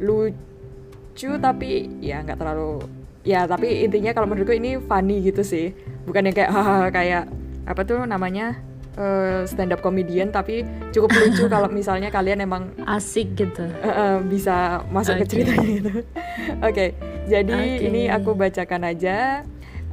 lucu 0.00 1.30
tapi 1.36 2.00
ya 2.00 2.24
nggak 2.24 2.40
terlalu 2.40 2.80
ya 3.24 3.44
tapi 3.44 3.84
intinya 3.84 4.16
kalau 4.16 4.32
menurutku 4.32 4.56
ini 4.56 4.80
funny 4.80 5.20
gitu 5.20 5.44
sih. 5.44 5.76
Bukan 6.08 6.32
yang 6.32 6.36
kayak 6.36 6.52
hahaha 6.52 6.88
kayak 6.98 7.24
apa 7.68 7.80
tuh 7.84 8.00
namanya 8.08 8.60
eh, 8.94 9.42
stand 9.44 9.74
up 9.74 9.80
comedian 9.80 10.30
tapi 10.30 10.62
cukup 10.90 11.10
lucu 11.12 11.46
kalau 11.54 11.68
misalnya 11.68 12.08
kalian 12.08 12.42
emang 12.42 12.70
asik 12.86 13.34
gitu 13.34 13.66
Eh, 13.80 13.88
eh, 13.88 14.16
bisa 14.24 14.82
masuk 14.88 15.20
ke 15.20 15.24
Oke. 15.24 15.30
ceritanya 15.30 15.66
gitu. 15.68 15.90
Oke, 16.68 16.86
jadi 17.26 17.60
Oke. 17.78 17.86
ini 17.86 18.06
aku 18.08 18.34
bacakan 18.34 18.82
aja. 18.86 19.42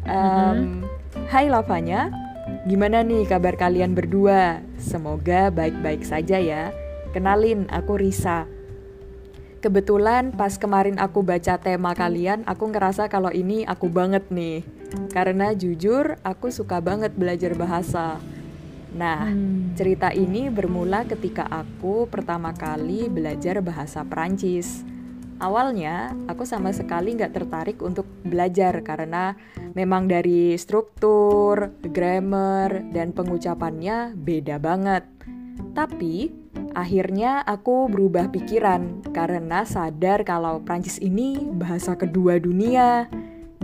Em, 0.05 0.86
Hai 1.27 1.48
Lavanya, 1.48 2.10
gimana 2.65 3.03
nih 3.03 3.27
kabar 3.27 3.55
kalian 3.55 3.93
berdua? 3.93 4.63
Semoga 4.79 5.51
baik-baik 5.51 6.03
saja 6.03 6.39
ya. 6.39 6.72
Kenalin, 7.12 7.67
aku 7.67 8.00
Risa. 8.00 8.48
Kebetulan 9.62 10.34
pas 10.34 10.58
kemarin 10.58 10.98
aku 10.98 11.22
baca 11.22 11.60
tema 11.62 11.93
kalian, 11.93 12.41
aku 12.50 12.74
ngerasa 12.74 13.05
kalau 13.13 13.29
ini 13.29 13.62
aku 13.62 13.93
banget 13.93 14.25
nih. 14.34 14.65
Karena 15.13 15.53
jujur, 15.53 16.17
aku 16.25 16.50
suka 16.50 16.81
banget 16.81 17.13
belajar 17.13 17.53
bahasa. 17.53 18.17
Nah, 18.91 19.31
Hmm. 19.31 19.71
cerita 19.79 20.12
ini 20.12 20.51
bermula 20.51 21.07
ketika 21.07 21.48
aku 21.48 22.12
pertama 22.12 22.51
kali 22.51 23.07
belajar 23.07 23.63
bahasa 23.63 24.03
Perancis. 24.03 24.83
Awalnya, 25.41 26.13
aku 26.29 26.45
sama 26.45 26.69
sekali 26.69 27.17
nggak 27.17 27.33
tertarik 27.33 27.81
untuk 27.81 28.05
belajar 28.21 28.86
karena 28.86 29.33
memang 29.74 30.05
dari 30.05 30.53
struktur, 30.53 31.74
grammar, 31.81 32.86
dan 32.93 33.10
pengucapannya 33.10 34.13
beda 34.13 34.62
banget. 34.62 35.01
Tapi, 35.74 36.29
akhirnya 36.77 37.41
aku 37.41 37.89
berubah 37.89 38.29
pikiran 38.29 39.01
karena 39.17 39.65
sadar 39.65 40.21
kalau 40.27 40.62
Prancis 40.62 41.01
ini 41.01 41.41
bahasa 41.57 41.98
kedua 41.98 42.38
dunia. 42.38 43.10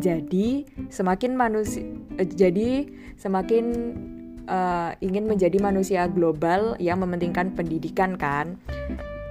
Jadi, 0.01 0.65
semakin 0.89 1.37
manusia 1.37 1.85
eh, 2.17 2.25
jadi 2.25 2.89
semakin 3.21 3.65
eh, 4.47 4.91
ingin 5.03 5.27
menjadi 5.27 5.59
manusia 5.59 6.07
global 6.07 6.79
yang 6.79 7.03
mementingkan 7.03 7.53
pendidikan 7.53 8.15
kan. 8.15 8.57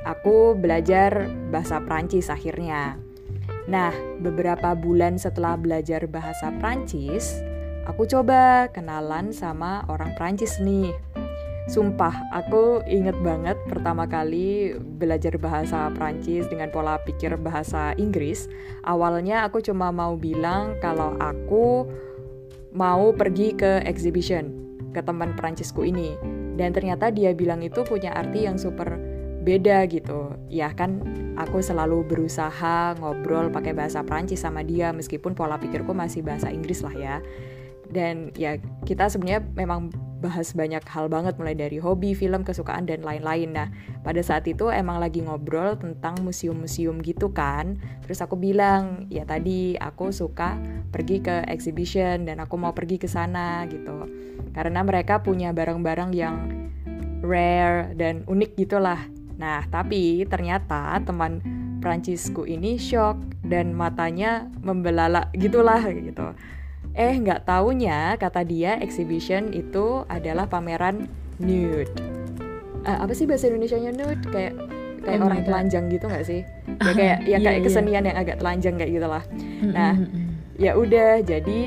Aku 0.06 0.54
belajar 0.54 1.26
bahasa 1.50 1.82
Prancis 1.82 2.30
akhirnya. 2.30 2.94
Nah, 3.66 3.90
beberapa 4.22 4.78
bulan 4.78 5.18
setelah 5.18 5.58
belajar 5.58 6.06
bahasa 6.06 6.54
Prancis, 6.62 7.42
aku 7.82 8.06
coba 8.06 8.70
kenalan 8.70 9.34
sama 9.34 9.82
orang 9.90 10.14
Prancis 10.14 10.62
nih. 10.62 10.94
Sumpah, 11.66 12.14
aku 12.30 12.86
inget 12.86 13.18
banget 13.26 13.58
pertama 13.66 14.06
kali 14.06 14.78
belajar 14.78 15.34
bahasa 15.34 15.90
Prancis 15.98 16.46
dengan 16.46 16.70
pola 16.70 17.02
pikir 17.02 17.34
bahasa 17.42 17.90
Inggris. 17.98 18.46
Awalnya 18.86 19.42
aku 19.42 19.58
cuma 19.58 19.90
mau 19.90 20.14
bilang 20.14 20.78
kalau 20.78 21.18
aku 21.18 21.90
mau 22.70 23.10
pergi 23.10 23.58
ke 23.58 23.82
exhibition 23.82 24.65
ke 24.96 25.04
teman 25.04 25.36
Prancisku 25.36 25.84
ini. 25.84 26.16
Dan 26.56 26.72
ternyata 26.72 27.12
dia 27.12 27.36
bilang 27.36 27.60
itu 27.60 27.84
punya 27.84 28.16
arti 28.16 28.48
yang 28.48 28.56
super 28.56 28.96
beda 29.46 29.86
gitu 29.86 30.34
ya 30.50 30.74
kan 30.74 30.98
aku 31.38 31.62
selalu 31.62 32.02
berusaha 32.02 32.98
ngobrol 32.98 33.46
pakai 33.54 33.78
bahasa 33.78 34.02
Prancis 34.02 34.42
sama 34.42 34.66
dia 34.66 34.90
meskipun 34.90 35.38
pola 35.38 35.54
pikirku 35.54 35.94
masih 35.94 36.26
bahasa 36.26 36.50
Inggris 36.50 36.82
lah 36.82 36.90
ya 36.98 37.16
dan 37.86 38.34
ya 38.34 38.58
kita 38.82 39.06
sebenarnya 39.06 39.46
memang 39.54 39.94
bahas 40.16 40.56
banyak 40.56 40.80
hal 40.88 41.12
banget 41.12 41.36
mulai 41.36 41.52
dari 41.52 41.76
hobi, 41.76 42.16
film, 42.16 42.40
kesukaan 42.40 42.88
dan 42.88 43.04
lain-lain. 43.04 43.52
Nah, 43.52 43.68
pada 44.00 44.20
saat 44.24 44.48
itu 44.48 44.72
emang 44.72 44.96
lagi 44.96 45.20
ngobrol 45.20 45.76
tentang 45.76 46.16
museum-museum 46.24 47.04
gitu 47.04 47.30
kan. 47.30 47.76
Terus 48.04 48.24
aku 48.24 48.40
bilang, 48.40 49.08
ya 49.12 49.28
tadi 49.28 49.76
aku 49.76 50.08
suka 50.10 50.56
pergi 50.88 51.20
ke 51.20 51.44
exhibition 51.52 52.24
dan 52.24 52.40
aku 52.40 52.56
mau 52.56 52.72
pergi 52.72 52.96
ke 52.96 53.08
sana 53.08 53.68
gitu. 53.68 54.08
Karena 54.56 54.80
mereka 54.80 55.20
punya 55.20 55.52
barang-barang 55.52 56.10
yang 56.16 56.36
rare 57.20 57.92
dan 57.92 58.24
unik 58.24 58.56
gitulah. 58.56 59.00
Nah, 59.36 59.68
tapi 59.68 60.24
ternyata 60.24 60.96
teman 61.04 61.44
Prancisku 61.76 62.48
ini 62.48 62.80
shock 62.80 63.20
dan 63.44 63.76
matanya 63.76 64.48
membelalak 64.64 65.28
gitulah 65.36 65.84
gitu 65.92 66.32
Eh 66.96 67.12
nggak 67.20 67.44
taunya 67.44 68.16
kata 68.16 68.40
dia 68.48 68.80
exhibition 68.80 69.52
itu 69.52 70.08
adalah 70.08 70.48
pameran 70.48 71.12
nude. 71.36 71.92
Uh, 72.88 73.04
apa 73.04 73.12
sih 73.12 73.28
bahasa 73.28 73.52
Indonesia-nya 73.52 73.92
nude? 73.92 74.24
Kayak 74.32 74.56
kayak 75.04 75.20
oh 75.20 75.26
orang 75.28 75.44
telanjang 75.44 75.84
gitu 75.92 76.08
nggak 76.08 76.24
sih? 76.24 76.40
Ya 76.80 76.92
kayak 76.96 77.18
ya 77.28 77.38
kayak 77.44 77.60
yeah, 77.60 77.64
kesenian 77.68 78.00
yeah. 78.00 78.08
yang 78.08 78.16
agak 78.16 78.36
telanjang 78.40 78.74
kayak 78.80 78.92
gitulah. 78.96 79.24
Nah, 79.60 79.94
ya 80.56 80.72
udah 80.72 81.20
jadi 81.20 81.60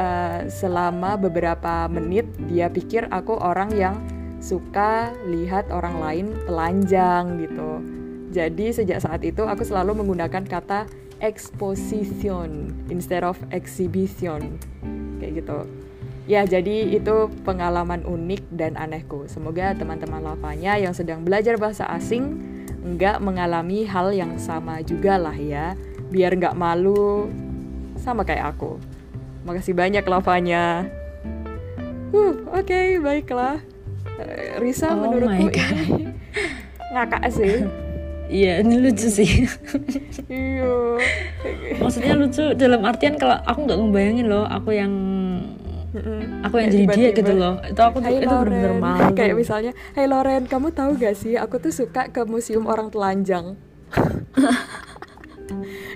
uh, 0.00 0.40
selama 0.48 1.20
beberapa 1.20 1.84
menit 1.92 2.24
dia 2.48 2.72
pikir 2.72 3.04
aku 3.12 3.36
orang 3.36 3.70
yang 3.76 4.00
suka 4.40 5.12
lihat 5.28 5.68
orang 5.68 6.00
lain 6.00 6.26
telanjang 6.48 7.36
gitu. 7.36 7.84
Jadi 8.32 8.72
sejak 8.72 9.04
saat 9.04 9.20
itu 9.26 9.44
aku 9.44 9.60
selalu 9.66 10.00
menggunakan 10.00 10.46
kata 10.48 10.88
exposition 11.20 12.72
instead 12.88 13.24
of 13.24 13.36
exhibition. 13.52 14.60
Kayak 15.20 15.44
gitu. 15.44 15.58
Ya 16.28 16.44
jadi 16.46 16.90
itu 16.94 17.32
pengalaman 17.42 18.04
unik 18.04 18.42
dan 18.54 18.76
anehku. 18.76 19.24
Semoga 19.26 19.72
teman-teman 19.76 20.20
lavanya 20.22 20.76
yang 20.76 20.92
sedang 20.92 21.24
belajar 21.24 21.56
bahasa 21.56 21.88
asing 21.92 22.38
nggak 22.80 23.20
mengalami 23.20 23.84
hal 23.84 24.12
yang 24.12 24.36
sama 24.40 24.80
juga 24.80 25.20
lah 25.20 25.36
ya. 25.36 25.76
Biar 26.10 26.36
nggak 26.36 26.56
malu 26.56 27.28
sama 28.00 28.24
kayak 28.24 28.56
aku. 28.56 28.80
Makasih 29.44 29.74
banyak 29.76 30.04
lavanya. 30.04 30.86
Uh 32.10 32.42
oke 32.50 32.66
okay, 32.66 32.98
baiklah 32.98 33.62
Risa 34.58 34.92
oh 34.92 34.96
menurutku 34.98 35.48
ini 35.48 36.10
ngakak 36.92 37.24
sih 37.32 37.64
Iya, 38.30 38.62
ini 38.62 38.74
lucu 38.78 39.08
sih. 39.10 39.50
iya. 40.30 40.70
Maksudnya 41.82 42.14
lucu 42.14 42.54
dalam 42.54 42.86
artian 42.86 43.18
kalau 43.18 43.42
aku 43.42 43.66
nggak 43.66 43.78
ngebayangin 43.82 44.26
loh, 44.30 44.46
aku 44.46 44.70
yang 44.70 44.92
aku 46.46 46.54
yang 46.62 46.70
jadi 46.70 46.86
dia 46.94 47.08
gitu 47.10 47.32
loh. 47.34 47.58
Itu 47.66 47.82
aku 47.82 47.98
tuh 47.98 48.14
itu 48.14 48.30
benar-benar 48.30 48.74
malu. 48.78 49.10
Kayak 49.18 49.34
misalnya, 49.34 49.72
"Hey 49.98 50.06
Loren, 50.06 50.46
kamu 50.46 50.70
tahu 50.70 50.94
gak 50.94 51.18
sih, 51.18 51.34
aku 51.34 51.58
tuh 51.58 51.74
suka 51.74 52.06
ke 52.14 52.22
museum 52.22 52.70
orang 52.70 52.94
telanjang." 52.94 53.58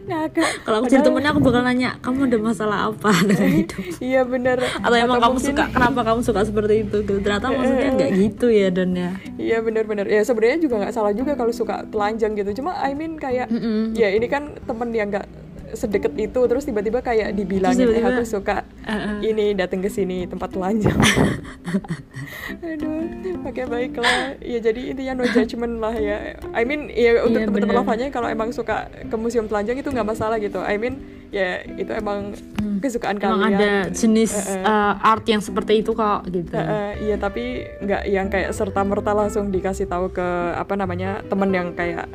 ngakak 0.04 0.50
kalau 0.66 0.76
aku 0.82 0.86
jadi 0.90 1.02
temennya 1.06 1.30
aku 1.32 1.40
bakal 1.40 1.62
nanya 1.64 1.90
kamu 2.02 2.28
ada 2.28 2.38
masalah 2.38 2.78
apa 2.90 3.10
dengan 3.24 3.50
hidup? 3.62 3.82
Iya 4.02 4.20
bener. 4.26 4.58
Atau 4.60 4.96
emang 4.98 5.18
atau 5.18 5.24
kamu 5.30 5.36
mungkin... 5.38 5.54
suka 5.54 5.64
kenapa 5.70 6.00
kamu 6.04 6.20
suka 6.20 6.40
seperti 6.44 6.74
itu 6.84 6.96
gitu? 7.06 7.20
Ternyata 7.22 7.46
maksudnya 7.52 7.90
nggak 7.94 8.10
gitu 8.18 8.46
ya 8.50 8.68
dan 8.74 8.90
ya. 8.92 9.10
Iya 9.38 9.58
bener-bener 9.62 10.06
ya 10.10 10.20
sebenarnya 10.26 10.58
juga 10.60 10.74
nggak 10.84 10.94
salah 10.94 11.12
juga 11.14 11.32
kalau 11.38 11.52
suka 11.54 11.86
telanjang 11.88 12.32
gitu. 12.36 12.62
Cuma 12.62 12.76
I 12.78 12.92
mean 12.92 13.16
kayak 13.16 13.48
mm 13.48 13.60
-mm. 13.60 13.82
ya 13.94 14.08
ini 14.12 14.26
kan 14.26 14.54
temen 14.66 14.90
yang 14.92 15.08
nggak 15.10 15.26
sedekat 15.74 16.14
itu 16.16 16.40
terus 16.46 16.64
tiba-tiba 16.64 17.04
kayak 17.04 17.34
dibilangin 17.36 17.86
tiba 17.86 17.94
-tiba, 17.98 18.08
eh 18.08 18.14
aku 18.18 18.22
suka 18.26 18.56
uh 18.64 18.92
-uh. 18.94 19.18
ini 19.20 19.54
datang 19.54 19.82
ke 19.82 19.90
sini 19.90 20.26
tempat 20.26 20.54
telanjang. 20.54 20.96
Aduh 22.74 23.04
pakai 23.44 23.64
baiklah. 23.68 24.40
Ya 24.40 24.58
jadi 24.58 24.80
intinya 24.96 25.20
no 25.20 25.24
judgment 25.28 25.78
lah 25.78 25.94
ya. 25.94 26.40
I 26.56 26.64
mean 26.64 26.88
ya 26.88 27.22
untuk 27.22 27.44
yeah, 27.44 27.48
teman-teman 27.48 27.76
lavanya 27.84 28.06
kalau 28.08 28.28
emang 28.32 28.50
suka 28.50 28.88
ke 28.88 29.16
museum 29.20 29.46
telanjang 29.46 29.76
itu 29.78 29.88
nggak 29.92 30.08
masalah 30.08 30.40
gitu. 30.40 30.64
I 30.64 30.80
mean 30.80 31.04
ya 31.28 31.60
itu 31.66 31.90
emang 31.90 32.32
hmm. 32.62 32.78
kesukaan 32.80 33.20
emang 33.20 33.42
kalian. 33.42 33.58
ada 33.58 33.70
jenis 33.92 34.32
uh, 34.32 34.54
uh. 34.54 34.64
Uh, 34.64 34.92
art 35.12 35.24
yang 35.28 35.42
seperti 35.44 35.84
itu 35.84 35.92
kok 35.92 36.24
gitu. 36.30 36.54
Uh, 36.56 36.62
uh, 36.62 36.90
iya 37.04 37.16
tapi 37.20 37.68
nggak 37.84 38.02
yang 38.08 38.26
kayak 38.32 38.50
serta 38.56 38.80
merta 38.86 39.12
langsung 39.12 39.52
dikasih 39.52 39.90
tahu 39.90 40.14
ke 40.14 40.28
apa 40.54 40.74
namanya 40.78 41.20
temen 41.26 41.50
yang 41.52 41.74
kayak 41.76 42.08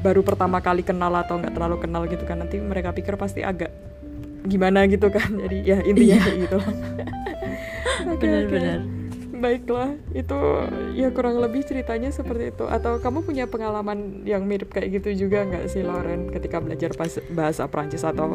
baru 0.00 0.20
pertama 0.24 0.60
kali 0.60 0.84
kenal 0.84 1.12
atau 1.16 1.40
nggak 1.40 1.54
terlalu 1.54 1.76
kenal 1.80 2.02
gitu 2.08 2.24
kan 2.24 2.40
nanti 2.42 2.60
mereka 2.60 2.92
pikir 2.92 3.16
pasti 3.16 3.44
agak 3.44 3.72
gimana 4.46 4.84
gitu 4.90 5.08
kan. 5.08 5.28
Jadi 5.42 5.56
ya 5.64 5.78
intinya 5.84 6.16
kayak 6.22 6.38
gitu. 6.48 6.58
Benar-benar 8.20 8.80
baiklah 9.36 9.92
itu 10.16 10.38
ya 10.96 11.12
kurang 11.12 11.38
lebih 11.38 11.62
ceritanya 11.68 12.10
seperti 12.10 12.50
itu. 12.56 12.64
Atau 12.66 12.98
kamu 12.98 13.22
punya 13.22 13.44
pengalaman 13.46 14.24
yang 14.24 14.48
mirip 14.48 14.72
kayak 14.72 15.00
gitu 15.00 15.28
juga 15.28 15.44
nggak 15.44 15.68
sih 15.68 15.84
Lauren 15.84 16.32
ketika 16.32 16.58
belajar 16.58 16.90
bahasa 17.30 17.68
Prancis 17.68 18.02
atau? 18.02 18.34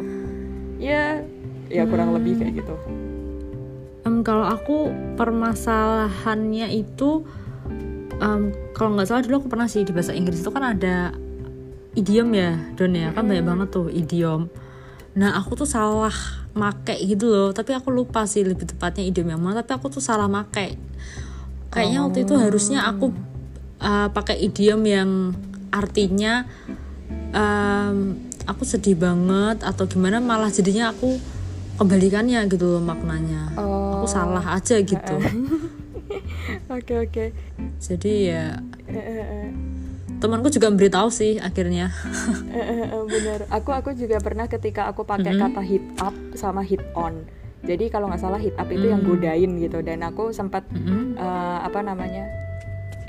Ya. 0.78 1.26
Ya 1.72 1.88
kurang 1.88 2.12
hmm. 2.12 2.16
lebih 2.20 2.32
kayak 2.38 2.54
gitu. 2.64 2.74
Um, 4.02 4.26
kalau 4.26 4.44
aku 4.44 4.90
permasalahannya 5.14 6.74
itu 6.74 7.22
um, 8.18 8.50
kalau 8.74 8.98
nggak 8.98 9.08
salah 9.08 9.22
dulu 9.22 9.46
aku 9.46 9.48
pernah 9.48 9.70
sih 9.70 9.86
di 9.86 9.94
bahasa 9.94 10.10
Inggris 10.12 10.42
itu 10.42 10.50
kan 10.50 10.74
ada 10.74 11.14
idiom 11.92 12.28
ya 12.32 12.50
Don 12.76 12.92
ya? 12.92 13.12
Kan 13.12 13.28
banyak 13.28 13.44
banget 13.44 13.68
tuh 13.72 13.88
idiom. 13.92 14.48
Nah 15.18 15.36
aku 15.36 15.58
tuh 15.58 15.68
salah 15.68 16.14
make 16.56 16.96
gitu 17.04 17.28
loh. 17.28 17.50
Tapi 17.52 17.76
aku 17.76 17.92
lupa 17.92 18.24
sih 18.24 18.44
lebih 18.44 18.68
tepatnya 18.68 19.04
idiom 19.04 19.36
yang 19.36 19.42
mana. 19.42 19.60
Tapi 19.60 19.80
aku 19.80 19.92
tuh 19.92 20.02
salah 20.04 20.28
make. 20.28 20.76
Kayaknya 21.72 21.98
oh. 22.00 22.04
waktu 22.08 22.18
itu 22.28 22.34
harusnya 22.36 22.84
aku 22.84 23.12
uh, 23.80 24.08
pakai 24.12 24.40
idiom 24.40 24.80
yang 24.84 25.10
artinya 25.72 26.44
um, 27.32 28.16
aku 28.44 28.62
sedih 28.68 28.96
banget 28.96 29.64
atau 29.64 29.88
gimana 29.88 30.20
malah 30.20 30.52
jadinya 30.52 30.92
aku 30.92 31.16
kembalikannya 31.80 32.44
gitu 32.52 32.78
loh 32.78 32.82
maknanya. 32.84 33.56
Oh. 33.56 34.02
aku 34.02 34.06
salah 34.08 34.44
aja 34.54 34.76
gitu. 34.80 35.16
Oke 36.68 36.98
oke. 36.98 37.08
Okay, 37.08 37.28
okay. 37.28 37.28
jadi 37.78 38.12
ya 38.34 38.46
eh, 38.90 38.98
eh, 38.98 39.24
temanku 40.22 40.48
juga 40.54 40.70
memberitahu 40.70 41.10
sih 41.10 41.42
akhirnya. 41.42 41.90
Bener. 43.12 43.50
Aku 43.50 43.74
aku 43.74 43.90
juga 43.98 44.22
pernah 44.22 44.46
ketika 44.46 44.86
aku 44.86 45.02
pakai 45.02 45.34
mm 45.34 45.38
-hmm. 45.42 45.52
kata 45.52 45.62
hit 45.66 45.84
up 45.98 46.14
sama 46.38 46.62
hit 46.62 46.82
on. 46.94 47.26
Jadi 47.66 47.90
kalau 47.90 48.06
nggak 48.06 48.22
salah 48.22 48.38
hit 48.38 48.54
up 48.54 48.70
itu 48.70 48.86
mm. 48.86 48.92
yang 48.94 49.02
godain 49.02 49.50
gitu. 49.58 49.78
Dan 49.82 50.06
aku 50.06 50.30
sempat 50.30 50.62
mm 50.70 50.78
-hmm. 50.78 51.02
uh, 51.18 51.58
apa 51.66 51.82
namanya 51.82 52.30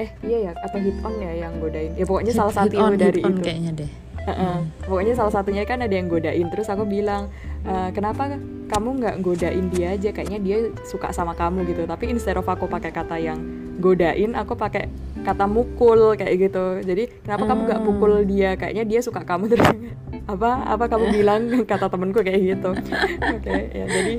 eh 0.02 0.10
iya 0.26 0.50
ya 0.50 0.52
atau 0.58 0.82
hit 0.82 0.98
on 1.06 1.14
ya 1.22 1.32
yang 1.46 1.54
godain. 1.62 1.94
Ya 1.94 2.06
pokoknya 2.10 2.34
hit, 2.34 2.40
salah 2.42 2.54
satu 2.54 2.76
on, 2.82 2.98
dari 2.98 3.22
hit 3.22 3.26
on 3.30 3.38
itu. 3.38 3.46
kayaknya 3.46 3.72
deh. 3.86 3.92
Uh 4.24 4.32
-uh. 4.32 4.58
pokoknya 4.88 5.20
salah 5.20 5.36
satunya 5.36 5.68
kan 5.68 5.84
ada 5.84 5.94
yang 5.94 6.10
godain. 6.10 6.48
Terus 6.48 6.72
aku 6.72 6.88
bilang 6.88 7.28
e, 7.68 7.92
kenapa 7.92 8.40
kamu 8.72 8.90
nggak 9.04 9.16
godain 9.20 9.68
dia 9.68 10.00
aja? 10.00 10.16
Kayaknya 10.16 10.40
dia 10.40 10.58
suka 10.88 11.12
sama 11.12 11.36
kamu 11.36 11.68
gitu. 11.68 11.84
Tapi 11.84 12.08
instead 12.08 12.40
of 12.40 12.48
aku 12.48 12.66
pakai 12.72 12.96
kata 12.96 13.20
yang 13.20 13.63
godain 13.82 14.38
aku 14.38 14.54
pakai 14.54 14.90
kata 15.24 15.46
mukul 15.48 16.14
kayak 16.20 16.50
gitu. 16.50 16.84
Jadi 16.84 17.04
kenapa 17.24 17.44
hmm. 17.46 17.50
kamu 17.50 17.62
nggak 17.70 17.82
pukul 17.88 18.14
dia? 18.28 18.52
Kayaknya 18.60 18.84
dia 18.86 19.00
suka 19.00 19.24
kamu 19.24 19.54
terus. 19.54 19.68
Apa 20.24 20.64
apa 20.64 20.88
kamu 20.88 21.20
bilang 21.20 21.52
kata 21.72 21.92
temenku 21.92 22.24
kayak 22.24 22.56
gitu. 22.56 22.72
Oke 22.72 23.44
okay, 23.44 23.62
ya 23.76 23.86
jadi 23.92 24.16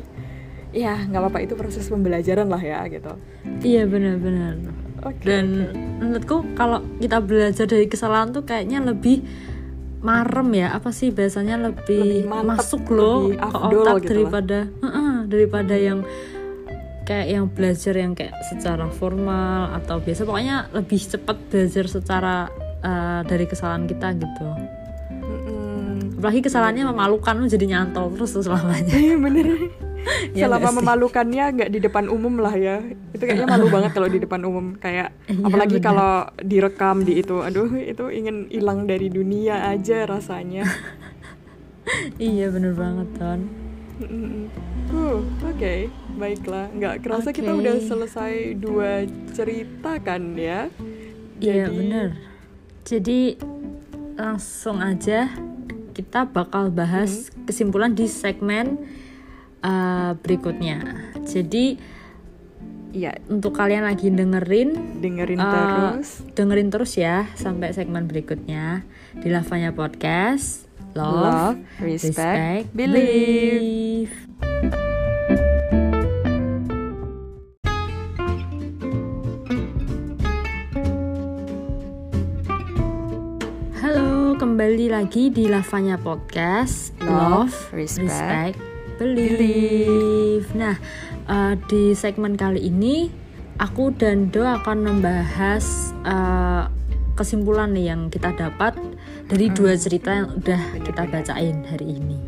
ya 0.75 0.95
nggak 1.01 1.21
apa-apa. 1.23 1.39
Itu 1.41 1.57
proses 1.57 1.89
pembelajaran 1.89 2.45
lah 2.45 2.61
ya 2.61 2.85
gitu. 2.93 3.17
Iya 3.65 3.89
benar-benar 3.89 4.85
okay, 5.05 5.25
dan 5.25 5.47
okay. 5.69 5.77
menurutku 6.01 6.37
kalau 6.57 6.81
kita 6.99 7.19
belajar 7.21 7.67
dari 7.69 7.87
kesalahan 7.87 8.33
tuh 8.33 8.43
kayaknya 8.45 8.81
lebih 8.83 9.23
marem 10.01 10.49
ya. 10.57 10.77
Apa 10.77 10.91
sih 10.91 11.13
biasanya 11.13 11.61
lebih, 11.61 12.25
lebih 12.25 12.29
mantep, 12.29 12.65
masuk 12.65 12.85
loh 12.93 13.33
ke 13.33 13.37
otak 13.41 13.95
gitu 14.05 14.11
daripada 14.13 14.59
uh 14.69 14.87
-uh, 14.89 15.15
daripada 15.29 15.75
yang 15.77 16.05
kayak 17.05 17.27
yang 17.29 17.45
belajar 17.53 17.95
yang 17.95 18.13
kayak 18.17 18.33
secara 18.49 18.89
formal 18.89 19.77
atau 19.77 20.01
biasa 20.01 20.25
pokoknya 20.25 20.73
lebih 20.73 21.01
cepat 21.01 21.37
belajar 21.53 21.85
secara 21.87 22.49
uh, 22.81 23.21
dari 23.29 23.45
kesalahan 23.45 23.85
kita 23.85 24.17
gitu. 24.17 24.49
Mm-hmm. 25.15 26.21
apalagi 26.21 26.41
kesalahannya 26.41 26.85
memalukan 26.89 27.37
jadi 27.49 27.65
nyantol 27.69 28.17
terus 28.17 28.33
tuh 28.33 28.45
selamanya. 28.45 28.97
Iya 29.05 29.17
bener. 29.21 29.47
Ya 30.37 30.53
selama 30.53 30.85
memalukannya 30.85 31.45
nggak 31.57 31.71
di 31.73 31.81
depan 31.81 32.13
umum 32.13 32.37
lah 32.37 32.53
ya. 32.53 32.85
Itu 33.17 33.25
kayaknya 33.25 33.49
malu 33.57 33.73
banget 33.73 33.97
kalau 33.97 34.09
di 34.13 34.21
depan 34.21 34.45
umum. 34.45 34.77
Kayak 34.77 35.17
ya, 35.25 35.41
apalagi 35.41 35.81
kalau 35.81 36.29
direkam 36.45 37.09
di 37.09 37.25
itu. 37.25 37.41
Aduh 37.41 37.73
itu 37.73 38.13
ingin 38.13 38.53
hilang 38.53 38.85
dari 38.85 39.09
dunia 39.09 39.65
aja 39.65 40.05
rasanya. 40.05 40.69
Iya 42.21 42.53
bener 42.53 42.77
banget 42.77 43.09
ton 43.17 43.41
uh, 44.95 45.19
oke 45.19 45.27
okay 45.51 45.91
baiklah 46.15 46.71
nggak 46.71 46.95
kerasa 47.03 47.35
okay. 47.35 47.43
kita 47.43 47.53
udah 47.59 47.77
selesai 47.83 48.33
dua 48.55 49.03
cerita 49.35 49.99
kan 49.99 50.23
ya 50.39 50.71
iya 51.43 51.67
bener 51.67 52.15
Jadi 52.85 53.41
langsung 54.21 54.85
aja 54.85 55.33
kita 55.97 56.29
bakal 56.29 56.69
bahas 56.69 57.33
Hmm. 57.33 57.49
kesimpulan 57.49 57.97
di 57.97 58.05
segmen 58.05 58.77
uh, 59.65 60.13
berikutnya. 60.21 60.85
Jadi 61.25 61.97
Iya, 62.95 63.11
untuk 63.27 63.59
kalian 63.59 63.83
lagi 63.89 64.07
dengerin 64.07 65.01
dengerin 65.03 65.41
uh, 65.43 65.51
terus. 65.99 66.23
dengerin 66.39 66.71
terus 66.71 66.95
ya 66.95 67.27
sampai 67.35 67.75
segmen 67.75 68.07
berikutnya 68.07 68.87
di 69.19 69.33
Lavanya 69.33 69.75
Podcast. 69.75 70.69
Love, 70.95 71.59
Love, 71.59 71.83
respect, 71.83 72.71
believe. 72.71 74.15
believe. 74.15 74.15
Lagi 84.95 85.27
di 85.27 85.51
Lavanya 85.51 85.99
Podcast. 85.99 86.95
Love, 87.03 87.51
Love, 87.51 87.57
respect, 87.75 88.15
respect, 88.15 88.57
believe. 88.95 90.47
Nah, 90.55 90.79
eh, 91.27 91.59
di 91.67 91.99
segmen 91.99 92.39
kali 92.39 92.63
ini 92.63 93.11
aku 93.59 93.91
dan 93.91 94.31
Do 94.31 94.47
akan 94.47 94.87
membahas 94.87 95.91
eh, 96.07 96.71
kesimpulan 97.19 97.75
nih 97.75 97.91
yang 97.91 98.07
kita 98.07 98.39
dapat 98.39 98.79
dari 99.27 99.51
dua 99.51 99.75
cerita 99.75 100.15
yang 100.15 100.31
udah 100.31 100.63
kita 100.87 101.11
bacain 101.11 101.67
hari 101.67 101.99
ini. 101.99 102.19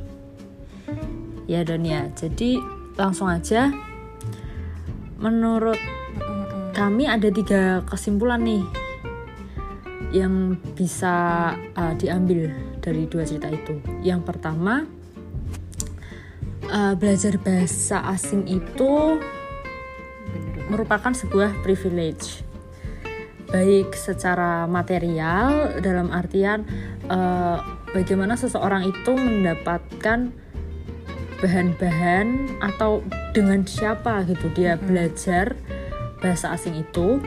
Ya 1.47 1.63
Don 1.63 1.87
ya. 1.87 2.11
Jadi 2.19 2.59
langsung 2.99 3.31
aja. 3.31 3.71
Menurut 5.23 5.79
kami 6.75 7.07
ada 7.07 7.31
tiga 7.31 7.87
kesimpulan 7.87 8.43
nih 8.43 8.86
yang 10.15 10.59
bisa 10.79 11.15
uh, 11.75 11.95
diambil 11.99 12.51
dari 12.79 13.07
dua 13.11 13.27
cerita 13.27 13.51
itu. 13.51 13.83
Yang 14.03 14.23
pertama, 14.27 14.87
uh, 16.71 16.95
belajar 16.95 17.39
bahasa 17.43 18.03
asing 18.15 18.47
itu 18.47 19.19
merupakan 20.67 21.15
sebuah 21.15 21.63
privilege, 21.63 22.43
baik 23.51 23.95
secara 23.95 24.67
material 24.67 25.79
dalam 25.79 26.11
artian 26.11 26.67
uh, 27.07 27.63
bagaimana 27.95 28.35
seseorang 28.35 28.91
itu 28.91 29.15
mendapatkan 29.15 30.35
bahan-bahan 31.37 32.59
atau 32.65 33.05
dengan 33.37 33.63
siapa 33.69 34.25
gitu 34.25 34.49
dia 34.57 34.81
belajar 34.81 35.55
bahasa 36.19 36.57
asing 36.57 36.81
itu. 36.81 37.21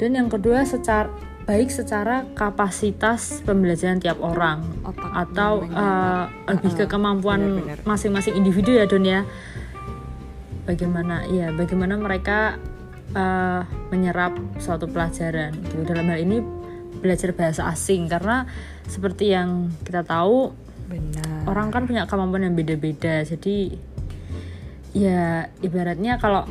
Dan 0.00 0.18
yang 0.18 0.26
kedua 0.26 0.66
secara 0.66 1.12
baik 1.42 1.74
secara 1.74 2.22
kapasitas 2.38 3.42
pembelajaran 3.42 3.98
tiap 3.98 4.22
orang 4.22 4.62
Otak 4.86 5.10
atau 5.10 5.66
uh, 5.74 6.30
lebih 6.46 6.72
ke 6.78 6.84
Uh-uh, 6.86 6.90
kemampuan 6.90 7.40
benar-benar. 7.62 7.78
masing-masing 7.82 8.34
individu 8.38 8.70
ya 8.78 8.86
Don 8.86 9.02
ya 9.02 9.26
bagaimana 10.62 11.26
ya 11.26 11.50
bagaimana 11.50 11.98
mereka 11.98 12.62
uh, 13.18 13.66
menyerap 13.90 14.38
suatu 14.62 14.86
pelajaran 14.86 15.50
gitu 15.66 15.82
dalam 15.82 16.06
hal 16.06 16.22
ini 16.22 16.38
belajar 17.02 17.34
bahasa 17.34 17.66
asing 17.66 18.06
karena 18.06 18.46
seperti 18.86 19.34
yang 19.34 19.74
kita 19.82 20.06
tahu 20.06 20.54
Benar. 20.86 21.50
orang 21.50 21.74
kan 21.74 21.82
punya 21.90 22.06
kemampuan 22.06 22.46
yang 22.46 22.54
beda-beda 22.54 23.26
jadi 23.26 23.74
ya 24.94 25.50
ibaratnya 25.64 26.20
kalau 26.22 26.46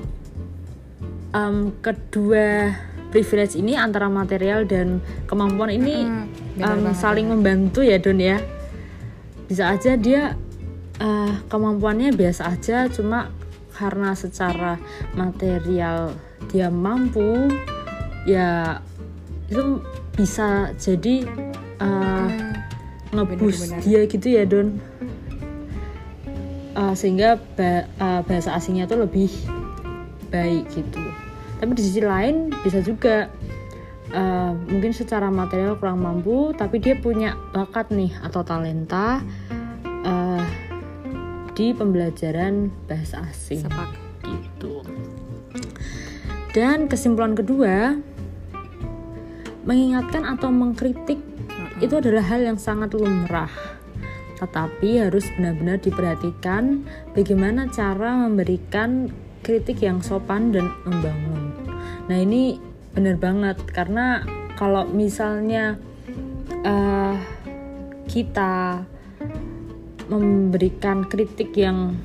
em, 1.32 1.72
kedua 1.80 2.76
privilege 3.12 3.54
ini 3.54 3.76
antara 3.76 4.08
material 4.08 4.64
dan 4.64 4.98
kemampuan 5.26 5.70
ini 5.70 6.02
Mm, 6.02 6.26
em, 6.56 6.60
banget. 6.82 6.96
saling 6.96 7.28
membantu 7.28 7.84
ya 7.84 7.98
Don 7.98 8.18
ya. 8.18 8.40
Bisa 9.46 9.70
aja 9.70 9.94
dia 9.94 10.40
eh, 10.98 11.34
kemampuannya 11.46 12.10
biasa 12.12 12.50
aja 12.50 12.88
cuma 12.88 13.30
karena 13.72 14.14
secara 14.14 14.80
material 15.12 16.16
dia 16.48 16.68
mampu 16.68 17.52
ya 18.24 18.80
itu 19.46 19.82
bisa 20.12 20.72
jadi 20.76 21.28
eh, 21.78 22.28
ngeboost 23.12 23.68
Benar-benar. 23.68 23.82
dia 23.84 24.02
gitu 24.08 24.28
ya 24.30 24.44
Don. 24.46 24.80
Uh, 26.72 26.96
sehingga 26.96 27.36
ba- 27.60 27.84
uh, 28.00 28.24
bahasa 28.24 28.56
asingnya 28.56 28.88
tuh 28.88 29.04
lebih 29.04 29.28
baik 30.32 30.72
gitu 30.72 31.04
tapi 31.62 31.78
di 31.78 31.84
sisi 31.86 32.02
lain 32.02 32.50
bisa 32.66 32.82
juga 32.82 33.30
uh, 34.10 34.52
mungkin 34.68 34.92
secara 34.98 35.30
material 35.30 35.78
kurang 35.78 36.02
mampu 36.02 36.58
tapi 36.58 36.82
dia 36.82 36.98
punya 36.98 37.38
bakat 37.54 37.94
nih 37.94 38.10
atau 38.26 38.42
talenta 38.42 39.22
uh, 40.02 40.44
di 41.54 41.78
pembelajaran 41.78 42.74
bahasa 42.90 43.22
asing 43.30 43.62
Sepakat. 43.62 44.02
gitu. 44.26 44.82
Dan 46.52 46.92
kesimpulan 46.92 47.32
kedua, 47.32 47.96
mengingatkan 49.64 50.28
atau 50.28 50.52
mengkritik 50.52 51.22
itu 51.80 51.94
adalah 51.96 52.26
hal 52.28 52.44
yang 52.44 52.60
sangat 52.60 52.92
lumrah. 52.92 53.52
Tetapi 54.42 55.06
harus 55.06 55.30
benar-benar 55.38 55.80
diperhatikan 55.80 56.84
bagaimana 57.14 57.70
cara 57.70 58.26
memberikan 58.26 59.14
kritik 59.46 59.80
yang 59.86 60.02
sopan 60.02 60.52
dan 60.52 60.70
membangun. 60.84 61.51
Nah, 62.12 62.20
ini 62.20 62.60
benar 62.92 63.16
banget 63.16 63.56
karena 63.72 64.28
kalau 64.60 64.84
misalnya 64.84 65.80
eh, 66.68 67.16
kita 68.12 68.84
memberikan 70.12 71.08
kritik 71.08 71.56
yang 71.56 71.96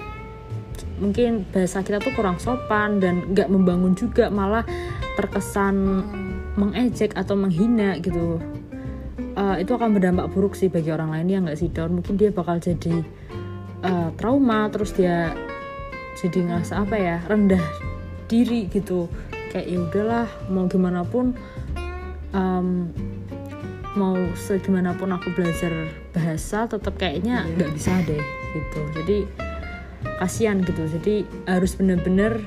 mungkin 1.03 1.42
bahasa 1.51 1.83
kita 1.83 1.99
tuh 1.99 2.14
kurang 2.14 2.38
sopan 2.38 3.03
dan 3.03 3.35
nggak 3.35 3.51
membangun 3.51 3.99
juga 3.99 4.31
malah 4.31 4.62
terkesan 5.19 6.07
mengejek 6.55 7.19
atau 7.19 7.35
menghina 7.35 7.99
gitu. 7.99 8.38
Uh, 9.37 9.61
itu 9.61 9.69
akan 9.77 9.92
berdampak 9.92 10.33
buruk 10.33 10.57
sih 10.57 10.73
bagi 10.73 10.88
orang 10.88 11.12
lain 11.12 11.29
ya 11.29 11.38
nggak 11.45 11.61
sih 11.61 11.69
Don 11.69 12.01
mungkin 12.01 12.16
dia 12.16 12.33
bakal 12.33 12.57
jadi 12.57 13.05
uh, 13.85 14.09
trauma 14.16 14.64
terus 14.73 14.97
dia 14.97 15.37
jadi 16.16 16.40
ngerasa 16.49 16.88
apa 16.88 16.97
ya 16.97 17.21
rendah 17.29 17.61
diri 18.33 18.64
gitu 18.73 19.12
kayak 19.52 19.66
ya 19.66 19.78
udahlah 19.82 20.28
mau 20.50 20.66
gimana 20.66 21.02
pun 21.06 21.35
um, 22.32 22.90
mau 23.96 24.16
segimanapun 24.37 25.12
aku 25.16 25.32
belajar 25.32 25.72
bahasa 26.12 26.68
tetap 26.68 26.94
kayaknya 27.00 27.48
nggak 27.56 27.72
bisa 27.72 27.96
deh 28.04 28.20
gitu 28.52 28.80
jadi 29.02 29.18
kasihan 30.20 30.61
gitu 30.61 30.85
jadi 31.00 31.24
harus 31.48 31.72
bener-bener 31.74 32.44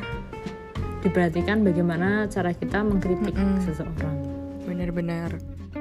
diperhatikan 1.02 1.64
bagaimana 1.64 2.28
cara 2.28 2.54
kita 2.54 2.84
mengkritik 2.84 3.34
Mm-mm. 3.34 3.64
seseorang 3.64 4.30
Benar-benar. 4.70 5.34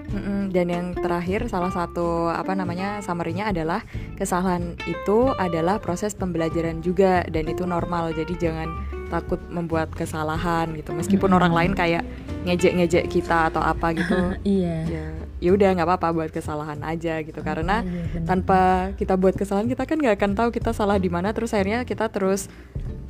Mm-mm. 0.09 0.48
Dan 0.48 0.72
yang 0.72 0.87
terakhir 0.96 1.44
salah 1.52 1.68
satu 1.68 2.33
apa 2.33 2.57
namanya 2.57 3.04
summary-nya 3.04 3.52
adalah 3.52 3.85
kesalahan 4.16 4.72
itu 4.88 5.37
adalah 5.37 5.76
proses 5.76 6.16
pembelajaran 6.16 6.81
juga 6.81 7.20
dan 7.28 7.44
itu 7.44 7.68
normal. 7.68 8.16
Jadi 8.16 8.33
jangan 8.40 8.68
takut 9.09 9.40
membuat 9.49 9.90
kesalahan 9.92 10.73
gitu. 10.77 10.92
Meskipun 10.92 11.33
orang 11.33 11.53
lain 11.53 11.73
kayak 11.73 12.05
ngejek-ngejek 12.44 13.09
kita 13.09 13.53
atau 13.53 13.61
apa 13.64 13.97
gitu. 13.97 14.16
iya. 14.59 14.77
Ya 14.87 15.07
ya 15.38 15.55
udah 15.55 15.71
nggak 15.71 15.87
apa-apa 15.87 16.09
buat 16.14 16.31
kesalahan 16.35 16.83
aja 16.83 17.23
gitu. 17.23 17.40
Karena 17.42 17.83
Iya, 17.83 18.27
tanpa 18.27 18.92
kita 18.99 19.14
buat 19.14 19.38
kesalahan 19.38 19.71
kita 19.71 19.87
kan 19.87 19.99
nggak 19.99 20.16
akan 20.18 20.33
tahu 20.35 20.49
kita 20.51 20.71
salah 20.75 20.99
di 20.99 21.11
mana. 21.11 21.31
Terus 21.31 21.55
akhirnya 21.55 21.87
kita 21.87 22.11
terus 22.11 22.51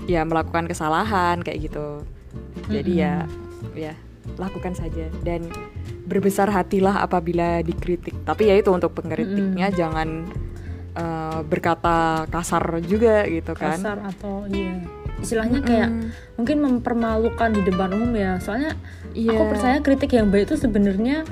ya 0.05 0.25
melakukan 0.25 0.69
kesalahan 0.69 1.41
kayak 1.41 1.73
gitu. 1.73 2.05
Jadi 2.69 2.93
ya 3.01 3.25
ya 3.73 3.97
lakukan 4.37 4.77
saja. 4.77 5.09
Dan 5.25 5.49
berbesar 6.09 6.53
hatilah 6.53 7.01
apabila 7.01 7.65
dikritik. 7.65 8.15
Tapi 8.25 8.53
ya 8.53 8.55
itu 8.61 8.69
untuk 8.73 8.93
pengkritiknya 8.93 9.73
jangan 9.73 10.29
eh, 10.97 11.41
berkata 11.49 12.29
kasar 12.29 12.85
juga 12.85 13.25
gitu 13.25 13.57
kan. 13.57 13.81
Kasar 13.81 13.99
atau 14.05 14.45
iya 14.53 14.98
istilahnya 15.19 15.61
kayak 15.63 15.91
mungkin 16.39 16.63
mempermalukan 16.63 17.51
di 17.55 17.63
depan 17.67 17.91
umum 17.95 18.13
ya. 18.15 18.39
Soalnya 18.39 18.79
Iya. 19.17 19.35
aku 19.35 19.43
percaya 19.51 19.77
kritik 19.83 20.15
yang 20.15 20.31
baik 20.31 20.51
itu 20.51 20.57
sebenarnya 20.61 21.27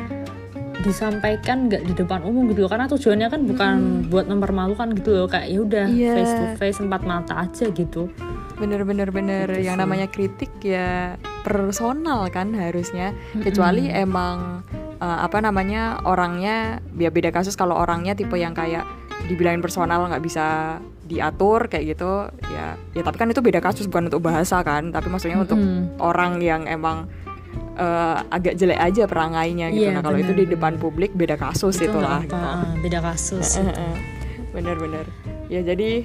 disampaikan 0.82 1.66
nggak 1.66 1.82
di 1.82 1.92
depan 1.96 2.22
umum 2.22 2.46
gitu 2.50 2.66
loh. 2.66 2.70
Karena 2.70 2.86
tujuannya 2.86 3.28
kan 3.30 3.40
bukan 3.46 3.74
buat 4.10 4.26
mempermalukan 4.26 4.94
gitu 4.94 5.10
loh. 5.14 5.26
Kayak 5.30 5.46
ya 5.50 5.58
udah 5.62 5.86
Iya. 5.90 6.12
face 6.14 6.32
to 6.34 6.44
face 6.58 6.78
empat 6.82 7.02
mata 7.06 7.34
aja 7.46 7.66
gitu. 7.70 8.10
Bener-bener 8.56 9.12
bener 9.12 9.52
Gitu 9.52 9.68
yang 9.68 9.76
namanya 9.76 10.08
kritik 10.08 10.50
ya 10.62 11.20
personal 11.42 12.26
kan 12.32 12.54
harusnya. 12.54 13.12
Kecuali 13.38 13.86
emang 13.90 14.64
uh, 15.00 15.18
apa 15.22 15.38
namanya 15.44 16.00
orangnya 16.04 16.80
ya 16.96 17.10
beda 17.12 17.30
kasus 17.32 17.54
kalau 17.54 17.76
orangnya 17.76 18.16
tipe 18.16 18.36
yang 18.36 18.56
kayak 18.56 18.84
dibilangin 19.26 19.60
personal 19.60 20.06
nggak 20.06 20.22
bisa 20.24 20.78
diatur 21.06 21.66
kayak 21.66 21.94
gitu 21.94 22.10
ya 22.50 22.74
ya 22.92 23.02
tapi 23.02 23.16
kan 23.16 23.30
itu 23.30 23.38
beda 23.38 23.58
kasus 23.58 23.86
bukan 23.86 24.10
untuk 24.10 24.20
bahasa 24.20 24.60
kan 24.60 24.90
tapi 24.90 25.06
maksudnya 25.06 25.38
untuk 25.38 25.56
Mm-mm. 25.56 25.96
orang 25.98 26.38
yang 26.38 26.66
emang 26.66 27.06
uh, 27.76 28.26
agak 28.28 28.54
jelek 28.54 28.76
aja 28.76 29.06
perangainya 29.06 29.70
gitu. 29.70 29.86
Iya, 29.86 29.94
nah 29.94 30.02
kalau 30.02 30.18
itu 30.18 30.32
di 30.32 30.44
depan 30.44 30.76
publik 30.76 31.12
beda 31.12 31.36
kasus 31.36 31.76
itu 31.76 31.88
itulah 31.88 32.20
nggak 32.20 32.28
gitu. 32.28 32.36
eh, 32.36 32.74
beda 32.82 32.98
kasus 33.00 33.46
Bener-bener. 34.50 35.04
Ya 35.46 35.60
jadi 35.62 36.02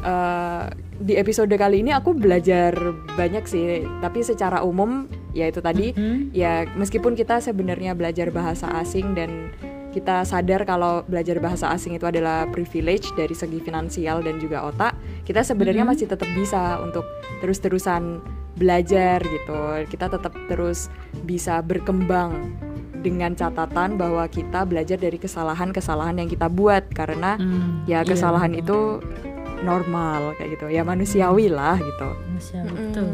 uh, 0.00 0.72
di 0.96 1.14
episode 1.14 1.52
kali 1.52 1.80
ini 1.80 1.92
aku 1.92 2.12
belajar 2.12 2.76
banyak 3.14 3.44
sih, 3.44 3.84
tapi 4.00 4.20
secara 4.20 4.60
umum 4.60 5.04
ya 5.30 5.46
itu 5.46 5.60
tadi 5.60 5.92
Mhm. 5.92 6.32
ya 6.32 6.66
meskipun 6.74 7.14
kita 7.14 7.38
sebenarnya 7.38 7.94
belajar 7.94 8.28
bahasa 8.30 8.66
asing 8.76 9.14
dan 9.14 9.52
kita 9.90 10.22
sadar 10.22 10.62
kalau 10.62 11.02
belajar 11.04 11.38
bahasa 11.38 11.70
asing 11.70 11.94
itu 11.94 12.06
adalah 12.06 12.46
privilege 12.46 13.10
dari 13.12 13.34
segi 13.34 13.58
finansial 13.58 14.22
dan 14.22 14.38
juga 14.38 14.62
otak, 14.64 14.94
kita 15.22 15.42
sebenarnya 15.42 15.82
Mhm. 15.82 15.90
masih 15.90 16.06
tetap 16.06 16.30
bisa 16.30 16.78
untuk 16.78 17.02
terus-terusan 17.40 18.22
belajar 18.54 19.18
gitu. 19.20 19.58
Kita 19.88 20.06
tetap 20.06 20.30
terus 20.46 20.86
bisa 21.22 21.58
berkembang 21.58 22.54
dengan 23.00 23.32
catatan 23.32 23.96
bahwa 23.96 24.28
kita 24.28 24.62
belajar 24.62 24.94
dari 24.94 25.16
kesalahan-kesalahan 25.16 26.20
yang 26.20 26.28
kita 26.28 26.46
buat. 26.46 26.84
Karena 26.92 27.34
Hmm, 27.34 27.88
ya 27.88 28.00
iya, 28.00 28.06
kesalahan 28.06 28.52
benar. 28.52 28.62
itu 28.62 28.78
normal 29.60 30.36
kayak 30.36 30.56
gitu. 30.56 30.66
Ya 30.68 30.82
manusiawi 30.82 31.48
lah 31.48 31.76
gitu. 31.76 32.08
Manusia, 32.28 32.60
betul. 32.62 33.08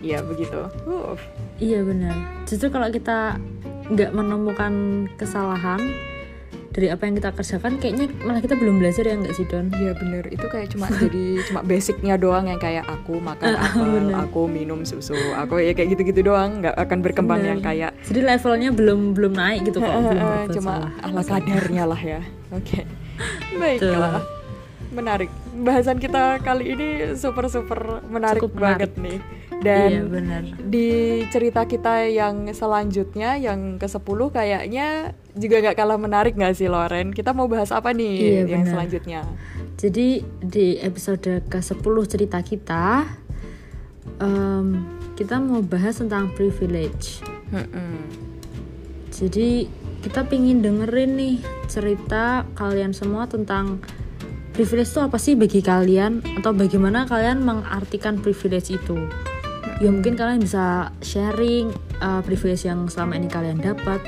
Ya 0.00 0.18
begitu. 0.18 0.60
Uh, 0.82 1.14
iya 1.62 1.80
benar. 1.86 2.14
Justru 2.50 2.74
kalau 2.74 2.90
kita 2.90 3.38
nggak 3.92 4.10
menemukan 4.10 5.06
kesalahan 5.14 5.78
dari 6.72 6.88
apa 6.88 7.04
yang 7.04 7.20
kita 7.20 7.36
kerjakan 7.36 7.76
kayaknya 7.76 8.08
malah 8.24 8.40
kita 8.40 8.56
belum 8.56 8.80
belajar 8.80 9.04
ya 9.04 9.14
nggak 9.14 9.36
sih 9.36 9.44
Don? 9.44 9.68
Ya 9.76 9.92
bener 9.92 10.24
itu 10.32 10.46
kayak 10.48 10.72
cuma 10.72 10.88
jadi 10.88 11.36
cuma 11.52 11.60
basicnya 11.60 12.16
doang 12.16 12.48
yang 12.48 12.56
kayak 12.56 12.88
aku 12.88 13.20
makan 13.20 13.60
apel 13.60 14.08
bener. 14.08 14.16
aku 14.24 14.48
minum 14.48 14.80
susu 14.88 15.12
aku 15.36 15.60
ya 15.60 15.76
kayak 15.76 15.94
gitu-gitu 15.94 16.26
doang. 16.32 16.64
Nggak 16.64 16.74
akan 16.74 16.98
berkembang 17.04 17.40
Bener. 17.44 17.50
yang 17.54 17.60
kayak 17.62 17.90
jadi 18.08 18.20
levelnya 18.34 18.70
belum 18.74 19.14
belum 19.14 19.32
naik 19.36 19.68
gitu 19.70 19.78
kok 19.78 19.86
belum 19.92 20.04
berbuat 20.16 20.48
cuma 20.58 20.72
salah. 20.82 20.92
ala 21.06 21.22
kadarnya 21.22 21.84
lah 21.86 22.00
ya. 22.00 22.20
Oke. 22.50 22.82
Baiklah 23.60 24.41
menarik 24.92 25.28
bahasan 25.54 25.96
kita 25.96 26.38
kali 26.38 26.72
ini 26.72 26.88
super 27.16 27.48
super 27.48 28.04
menarik 28.06 28.40
Cukup 28.40 28.56
menarik. 28.56 28.92
banget 28.92 28.92
nih 28.96 29.18
dan 29.62 29.88
iya 29.88 30.02
benar 30.02 30.42
di 30.60 30.88
cerita 31.28 31.64
kita 31.64 32.06
yang 32.06 32.50
selanjutnya 32.50 33.36
yang 33.36 33.76
ke 33.76 33.86
10 33.86 34.02
kayaknya 34.28 34.86
juga 35.32 35.56
nggak 35.60 35.76
kalah 35.76 35.96
menarik 35.96 36.34
nggak 36.34 36.52
sih 36.52 36.66
Loren 36.66 37.10
kita 37.10 37.30
mau 37.30 37.46
bahas 37.46 37.70
apa 37.70 37.90
nih 37.90 38.14
Iya, 38.14 38.42
yang 38.46 38.62
benar. 38.62 38.72
selanjutnya 38.74 39.20
Jadi 39.72 40.08
di 40.38 40.78
episode 40.78 41.42
ke-10 41.48 41.82
cerita 42.06 42.38
kita 42.38 43.02
em, 44.18 44.84
kita 45.14 45.38
mau 45.38 45.58
bahas 45.58 45.98
tentang 45.98 46.30
privilege. 46.32 47.18
Mm-mm. 47.50 47.98
Jadi 49.10 49.66
kita 50.02 50.22
pingin 50.26 50.62
dengerin 50.62 51.10
nih 51.14 51.36
cerita 51.66 52.46
kalian 52.54 52.90
semua 52.90 53.26
tentang 53.26 53.82
privilege 54.52 54.92
itu 54.92 55.00
apa 55.00 55.16
sih 55.16 55.34
bagi 55.34 55.64
kalian 55.64 56.20
atau 56.38 56.52
bagaimana 56.52 57.08
kalian 57.08 57.42
mengartikan 57.42 58.20
privilege 58.20 58.70
itu. 58.70 59.08
Ya 59.80 59.90
mungkin 59.90 60.14
kalian 60.14 60.44
bisa 60.44 60.92
sharing 61.02 61.74
uh, 61.98 62.22
privilege 62.22 62.68
yang 62.68 62.86
selama 62.86 63.18
ini 63.18 63.26
kalian 63.26 63.58
dapat 63.58 63.98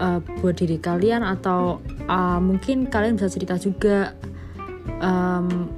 uh, 0.00 0.22
buat 0.40 0.56
diri 0.56 0.80
kalian 0.80 1.20
atau 1.20 1.82
uh, 2.08 2.40
mungkin 2.40 2.88
kalian 2.88 3.18
bisa 3.18 3.28
cerita 3.28 3.58
juga 3.60 4.16
um, 5.02 5.68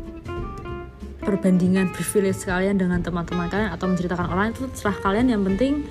perbandingan 1.26 1.90
privilege 1.90 2.46
kalian 2.46 2.78
dengan 2.78 3.02
teman-teman 3.02 3.50
kalian 3.50 3.74
atau 3.74 3.90
menceritakan 3.90 4.30
orang 4.30 4.54
itu 4.54 4.70
terserah 4.70 4.98
kalian 5.02 5.26
yang 5.34 5.42
penting 5.42 5.82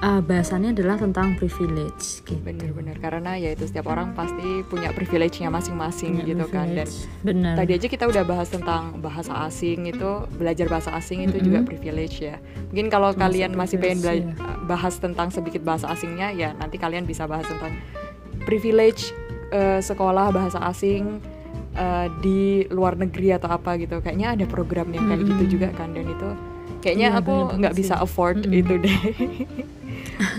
uh, 0.00 0.18
bahasannya 0.20 0.72
adalah 0.72 0.96
tentang 0.96 1.34
privilege 1.34 2.22
gitu. 2.22 2.40
bener-bener 2.40 2.96
karena 2.96 3.34
ya 3.34 3.52
itu 3.52 3.64
setiap 3.64 3.86
orang 3.86 4.12
pasti 4.12 4.42
punya 4.64 4.90
privilege-nya 4.90 5.48
masing-masing 5.48 6.18
Punya 6.18 6.26
gitu 6.26 6.44
kan. 6.48 6.66
Dan 6.68 6.86
privilege. 6.86 7.22
benar. 7.22 7.54
tadi 7.54 7.70
aja 7.74 7.86
kita 7.86 8.04
udah 8.06 8.24
bahas 8.24 8.48
tentang 8.48 8.82
bahasa 8.98 9.32
asing 9.44 9.86
itu 9.86 10.10
belajar 10.32 10.66
bahasa 10.66 10.90
asing 10.92 11.24
itu 11.24 11.38
juga 11.40 11.62
privilege 11.62 12.22
ya. 12.22 12.40
Mungkin 12.68 12.88
kalau 12.88 13.10
Masuk 13.10 13.20
kalian 13.20 13.50
masih 13.54 13.76
pengen 13.78 13.98
bela- 14.00 14.24
privilege, 14.24 14.64
bahas 14.64 14.94
tentang 14.96 15.28
sedikit 15.28 15.62
bahasa 15.62 15.86
asingnya 15.88 16.32
ya 16.32 16.50
nanti 16.54 16.76
kalian 16.76 17.04
bisa 17.04 17.24
bahas 17.24 17.44
tentang 17.44 17.76
privilege 18.42 19.12
eh, 19.50 19.78
sekolah 19.78 20.30
bahasa 20.30 20.58
asing 20.64 21.20
eh, 21.74 22.06
di 22.18 22.40
luar 22.68 22.94
negeri 22.94 23.32
atau 23.32 23.48
apa 23.48 23.76
gitu. 23.76 24.00
Kayaknya 24.00 24.34
ada 24.34 24.44
program 24.46 24.88
yang 24.88 25.06
kayak 25.06 25.22
gitu 25.26 25.44
juga 25.54 25.68
kan 25.70 25.92
dan 25.92 26.06
itu 26.06 26.30
kayaknya 26.80 27.08
Iya, 27.10 27.18
aku 27.18 27.34
nggak 27.56 27.74
bisa 27.74 27.96
afford 27.96 28.44
Mm-mm. 28.44 28.60
itu 28.60 28.74
deh 28.76 29.00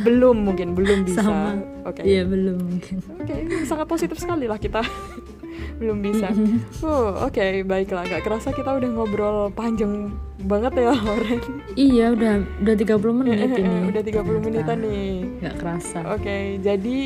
belum 0.01 0.38
mungkin 0.43 0.71
belum 0.71 1.03
bisa 1.03 1.21
Sama. 1.21 1.59
oke 1.83 2.01
iya 2.01 2.23
belum 2.23 2.57
mungkin 2.59 2.95
Oke, 3.17 3.35
sangat 3.63 3.85
positif 3.85 4.15
sekali 4.15 4.45
lah 4.45 4.57
kita. 4.57 4.81
Belum 5.75 5.99
bisa. 5.99 6.31
Oh, 6.79 7.27
oke, 7.27 7.35
baiklah. 7.63 8.07
Gak 8.07 8.23
kerasa 8.23 8.51
kita 8.51 8.71
udah 8.71 8.88
ngobrol 8.88 9.51
panjang 9.51 10.07
banget 10.39 10.71
ya, 10.77 10.93
Loren. 10.93 11.41
iya 11.73 12.05
udah 12.13 12.33
udah 12.61 12.75
30 12.77 13.01
menit 13.17 13.49
ini 13.49 13.89
udah 13.89 14.03
30 14.05 14.45
menitan 14.45 14.77
nih. 14.77 15.25
nggak 15.41 15.55
kerasa 15.57 15.99
Oke, 16.13 16.61
jadi 16.61 16.99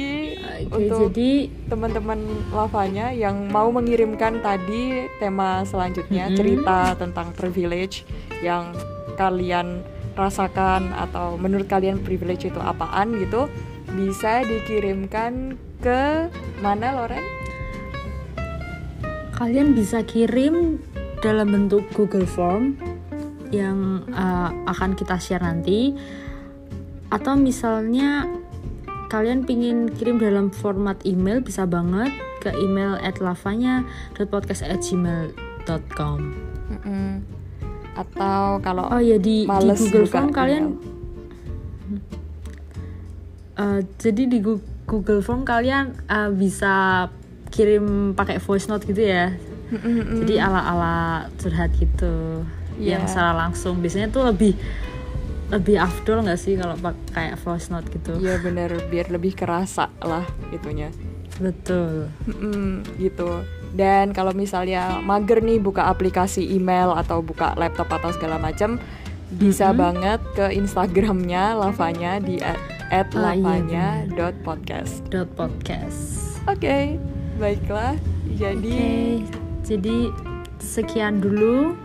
Oke, 0.67 0.75
untuk 0.75 1.09
jadi 1.09 1.31
teman-teman 1.65 2.19
lavanya 2.51 3.09
yang 3.09 3.47
mau 3.47 3.71
mengirimkan 3.71 4.43
tadi 4.43 5.07
tema 5.17 5.63
selanjutnya 5.63 6.27
Mm-mm. 6.27 6.37
cerita 6.37 6.93
tentang 6.93 7.31
privilege 7.31 8.03
yang 8.43 8.75
kalian 9.15 9.81
rasakan 10.19 10.91
atau 10.91 11.39
menurut 11.39 11.71
kalian 11.71 12.03
privilege 12.03 12.51
itu 12.51 12.59
apaan 12.59 13.15
gitu 13.15 13.47
bisa 13.95 14.43
dikirimkan 14.43 15.55
ke 15.79 16.27
mana 16.59 16.93
Loren? 16.93 17.39
kalian 19.39 19.71
bisa 19.71 20.03
kirim 20.03 20.83
dalam 21.23 21.47
bentuk 21.47 21.87
Google 21.95 22.27
Form 22.27 22.75
yang 23.55 24.03
uh, 24.11 24.51
akan 24.67 24.99
kita 24.99 25.15
share 25.15 25.39
nanti 25.39 25.95
atau 27.07 27.39
misalnya 27.39 28.27
kalian 29.07 29.47
pingin 29.47 29.87
kirim 29.95 30.19
dalam 30.19 30.51
format 30.51 30.99
email 31.07 31.39
bisa 31.39 31.63
banget 31.63 32.11
ke 32.43 32.51
email 32.59 32.99
at 32.99 33.23
lavanya.podcast@gmail.com 33.23 36.19
Mm-mm. 36.69 37.38
Atau 37.99 38.63
kalau 38.63 38.87
oh 38.87 39.01
ya 39.01 39.19
di, 39.19 39.43
di 39.43 39.69
Google 39.75 40.07
buka 40.07 40.13
Form 40.15 40.29
kalian 40.31 40.63
email. 40.71 40.87
Uh, 43.53 43.83
jadi 43.99 44.23
di 44.23 44.39
Google 44.85 45.19
Form 45.19 45.43
kalian 45.43 45.91
uh, 46.07 46.31
bisa 46.31 47.05
kirim 47.51 48.15
pakai 48.15 48.39
voice 48.39 48.65
note 48.65 48.87
gitu 48.87 49.03
ya 49.03 49.35
Mm-mm-mm. 49.67 50.23
jadi 50.23 50.47
ala-ala 50.47 51.27
curhat 51.35 51.75
gitu 51.75 52.45
Iya. 52.79 52.95
yang 52.95 53.11
secara 53.11 53.35
langsung 53.35 53.83
biasanya 53.83 54.07
tuh 54.07 54.23
lebih 54.23 54.55
lebih 55.51 55.75
afdol 55.75 56.23
nggak 56.23 56.39
sih 56.39 56.55
kalau 56.55 56.79
pakai 56.79 57.35
voice 57.35 57.67
note 57.67 57.91
gitu 57.91 58.15
Iya 58.15 58.39
bener 58.39 58.71
biar 58.87 59.11
lebih 59.11 59.35
kerasa 59.35 59.91
lah 59.99 60.23
itunya. 60.49 60.87
betul 61.35 62.07
Mm-mm, 62.23 62.87
gitu. 62.95 63.43
Dan 63.73 64.11
kalau 64.11 64.33
misalnya 64.33 64.97
mager 65.01 65.39
nih 65.39 65.61
buka 65.61 65.85
aplikasi 65.87 66.41
email 66.49 66.93
atau 66.93 67.21
buka 67.21 67.53
laptop 67.53 67.89
atau 67.93 68.09
segala 68.13 68.41
macam, 68.41 68.81
bisa 69.29 69.69
Mm-mm. 69.69 69.77
banget 69.77 70.21
ke 70.33 70.45
Instagramnya 70.57 71.53
lavanya 71.53 72.17
di 72.17 72.41
at, 72.41 72.57
Ah, 72.89 73.05
iya, 73.05 73.37
lavanya.podcast. 73.37 75.05
dot 75.13 75.29
podcast 75.37 76.33
Oke, 76.49 76.97
baiklah. 77.37 77.93
Jadi 78.33 78.73
Oke, 78.73 78.89
jadi 79.61 80.09
sekian 80.57 81.21
dulu 81.21 81.77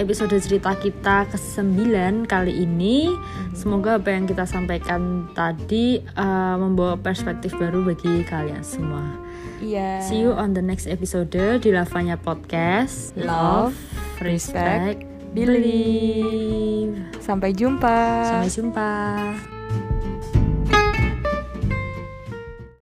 episode 0.00 0.32
cerita 0.40 0.72
kita 0.76 1.28
ke-9 1.28 2.24
kali 2.24 2.64
ini. 2.64 3.12
Semoga 3.52 4.00
apa 4.00 4.12
yang 4.12 4.24
kita 4.24 4.48
sampaikan 4.48 5.28
tadi 5.32 6.00
uh, 6.16 6.56
membawa 6.56 6.96
perspektif 6.96 7.52
baru 7.56 7.84
bagi 7.84 8.24
kalian 8.24 8.64
semua. 8.64 9.25
Iya. 9.64 10.02
See 10.04 10.20
you 10.20 10.36
on 10.36 10.52
the 10.52 10.62
next 10.62 10.84
episode 10.86 11.32
di 11.32 11.68
Lavanya 11.72 12.20
Podcast. 12.20 13.16
Love, 13.16 13.76
respect, 14.20 15.02
respect, 15.02 15.32
believe. 15.32 16.92
Sampai 17.18 17.56
jumpa. 17.56 17.96
Sampai 18.30 18.50
jumpa. 18.52 18.90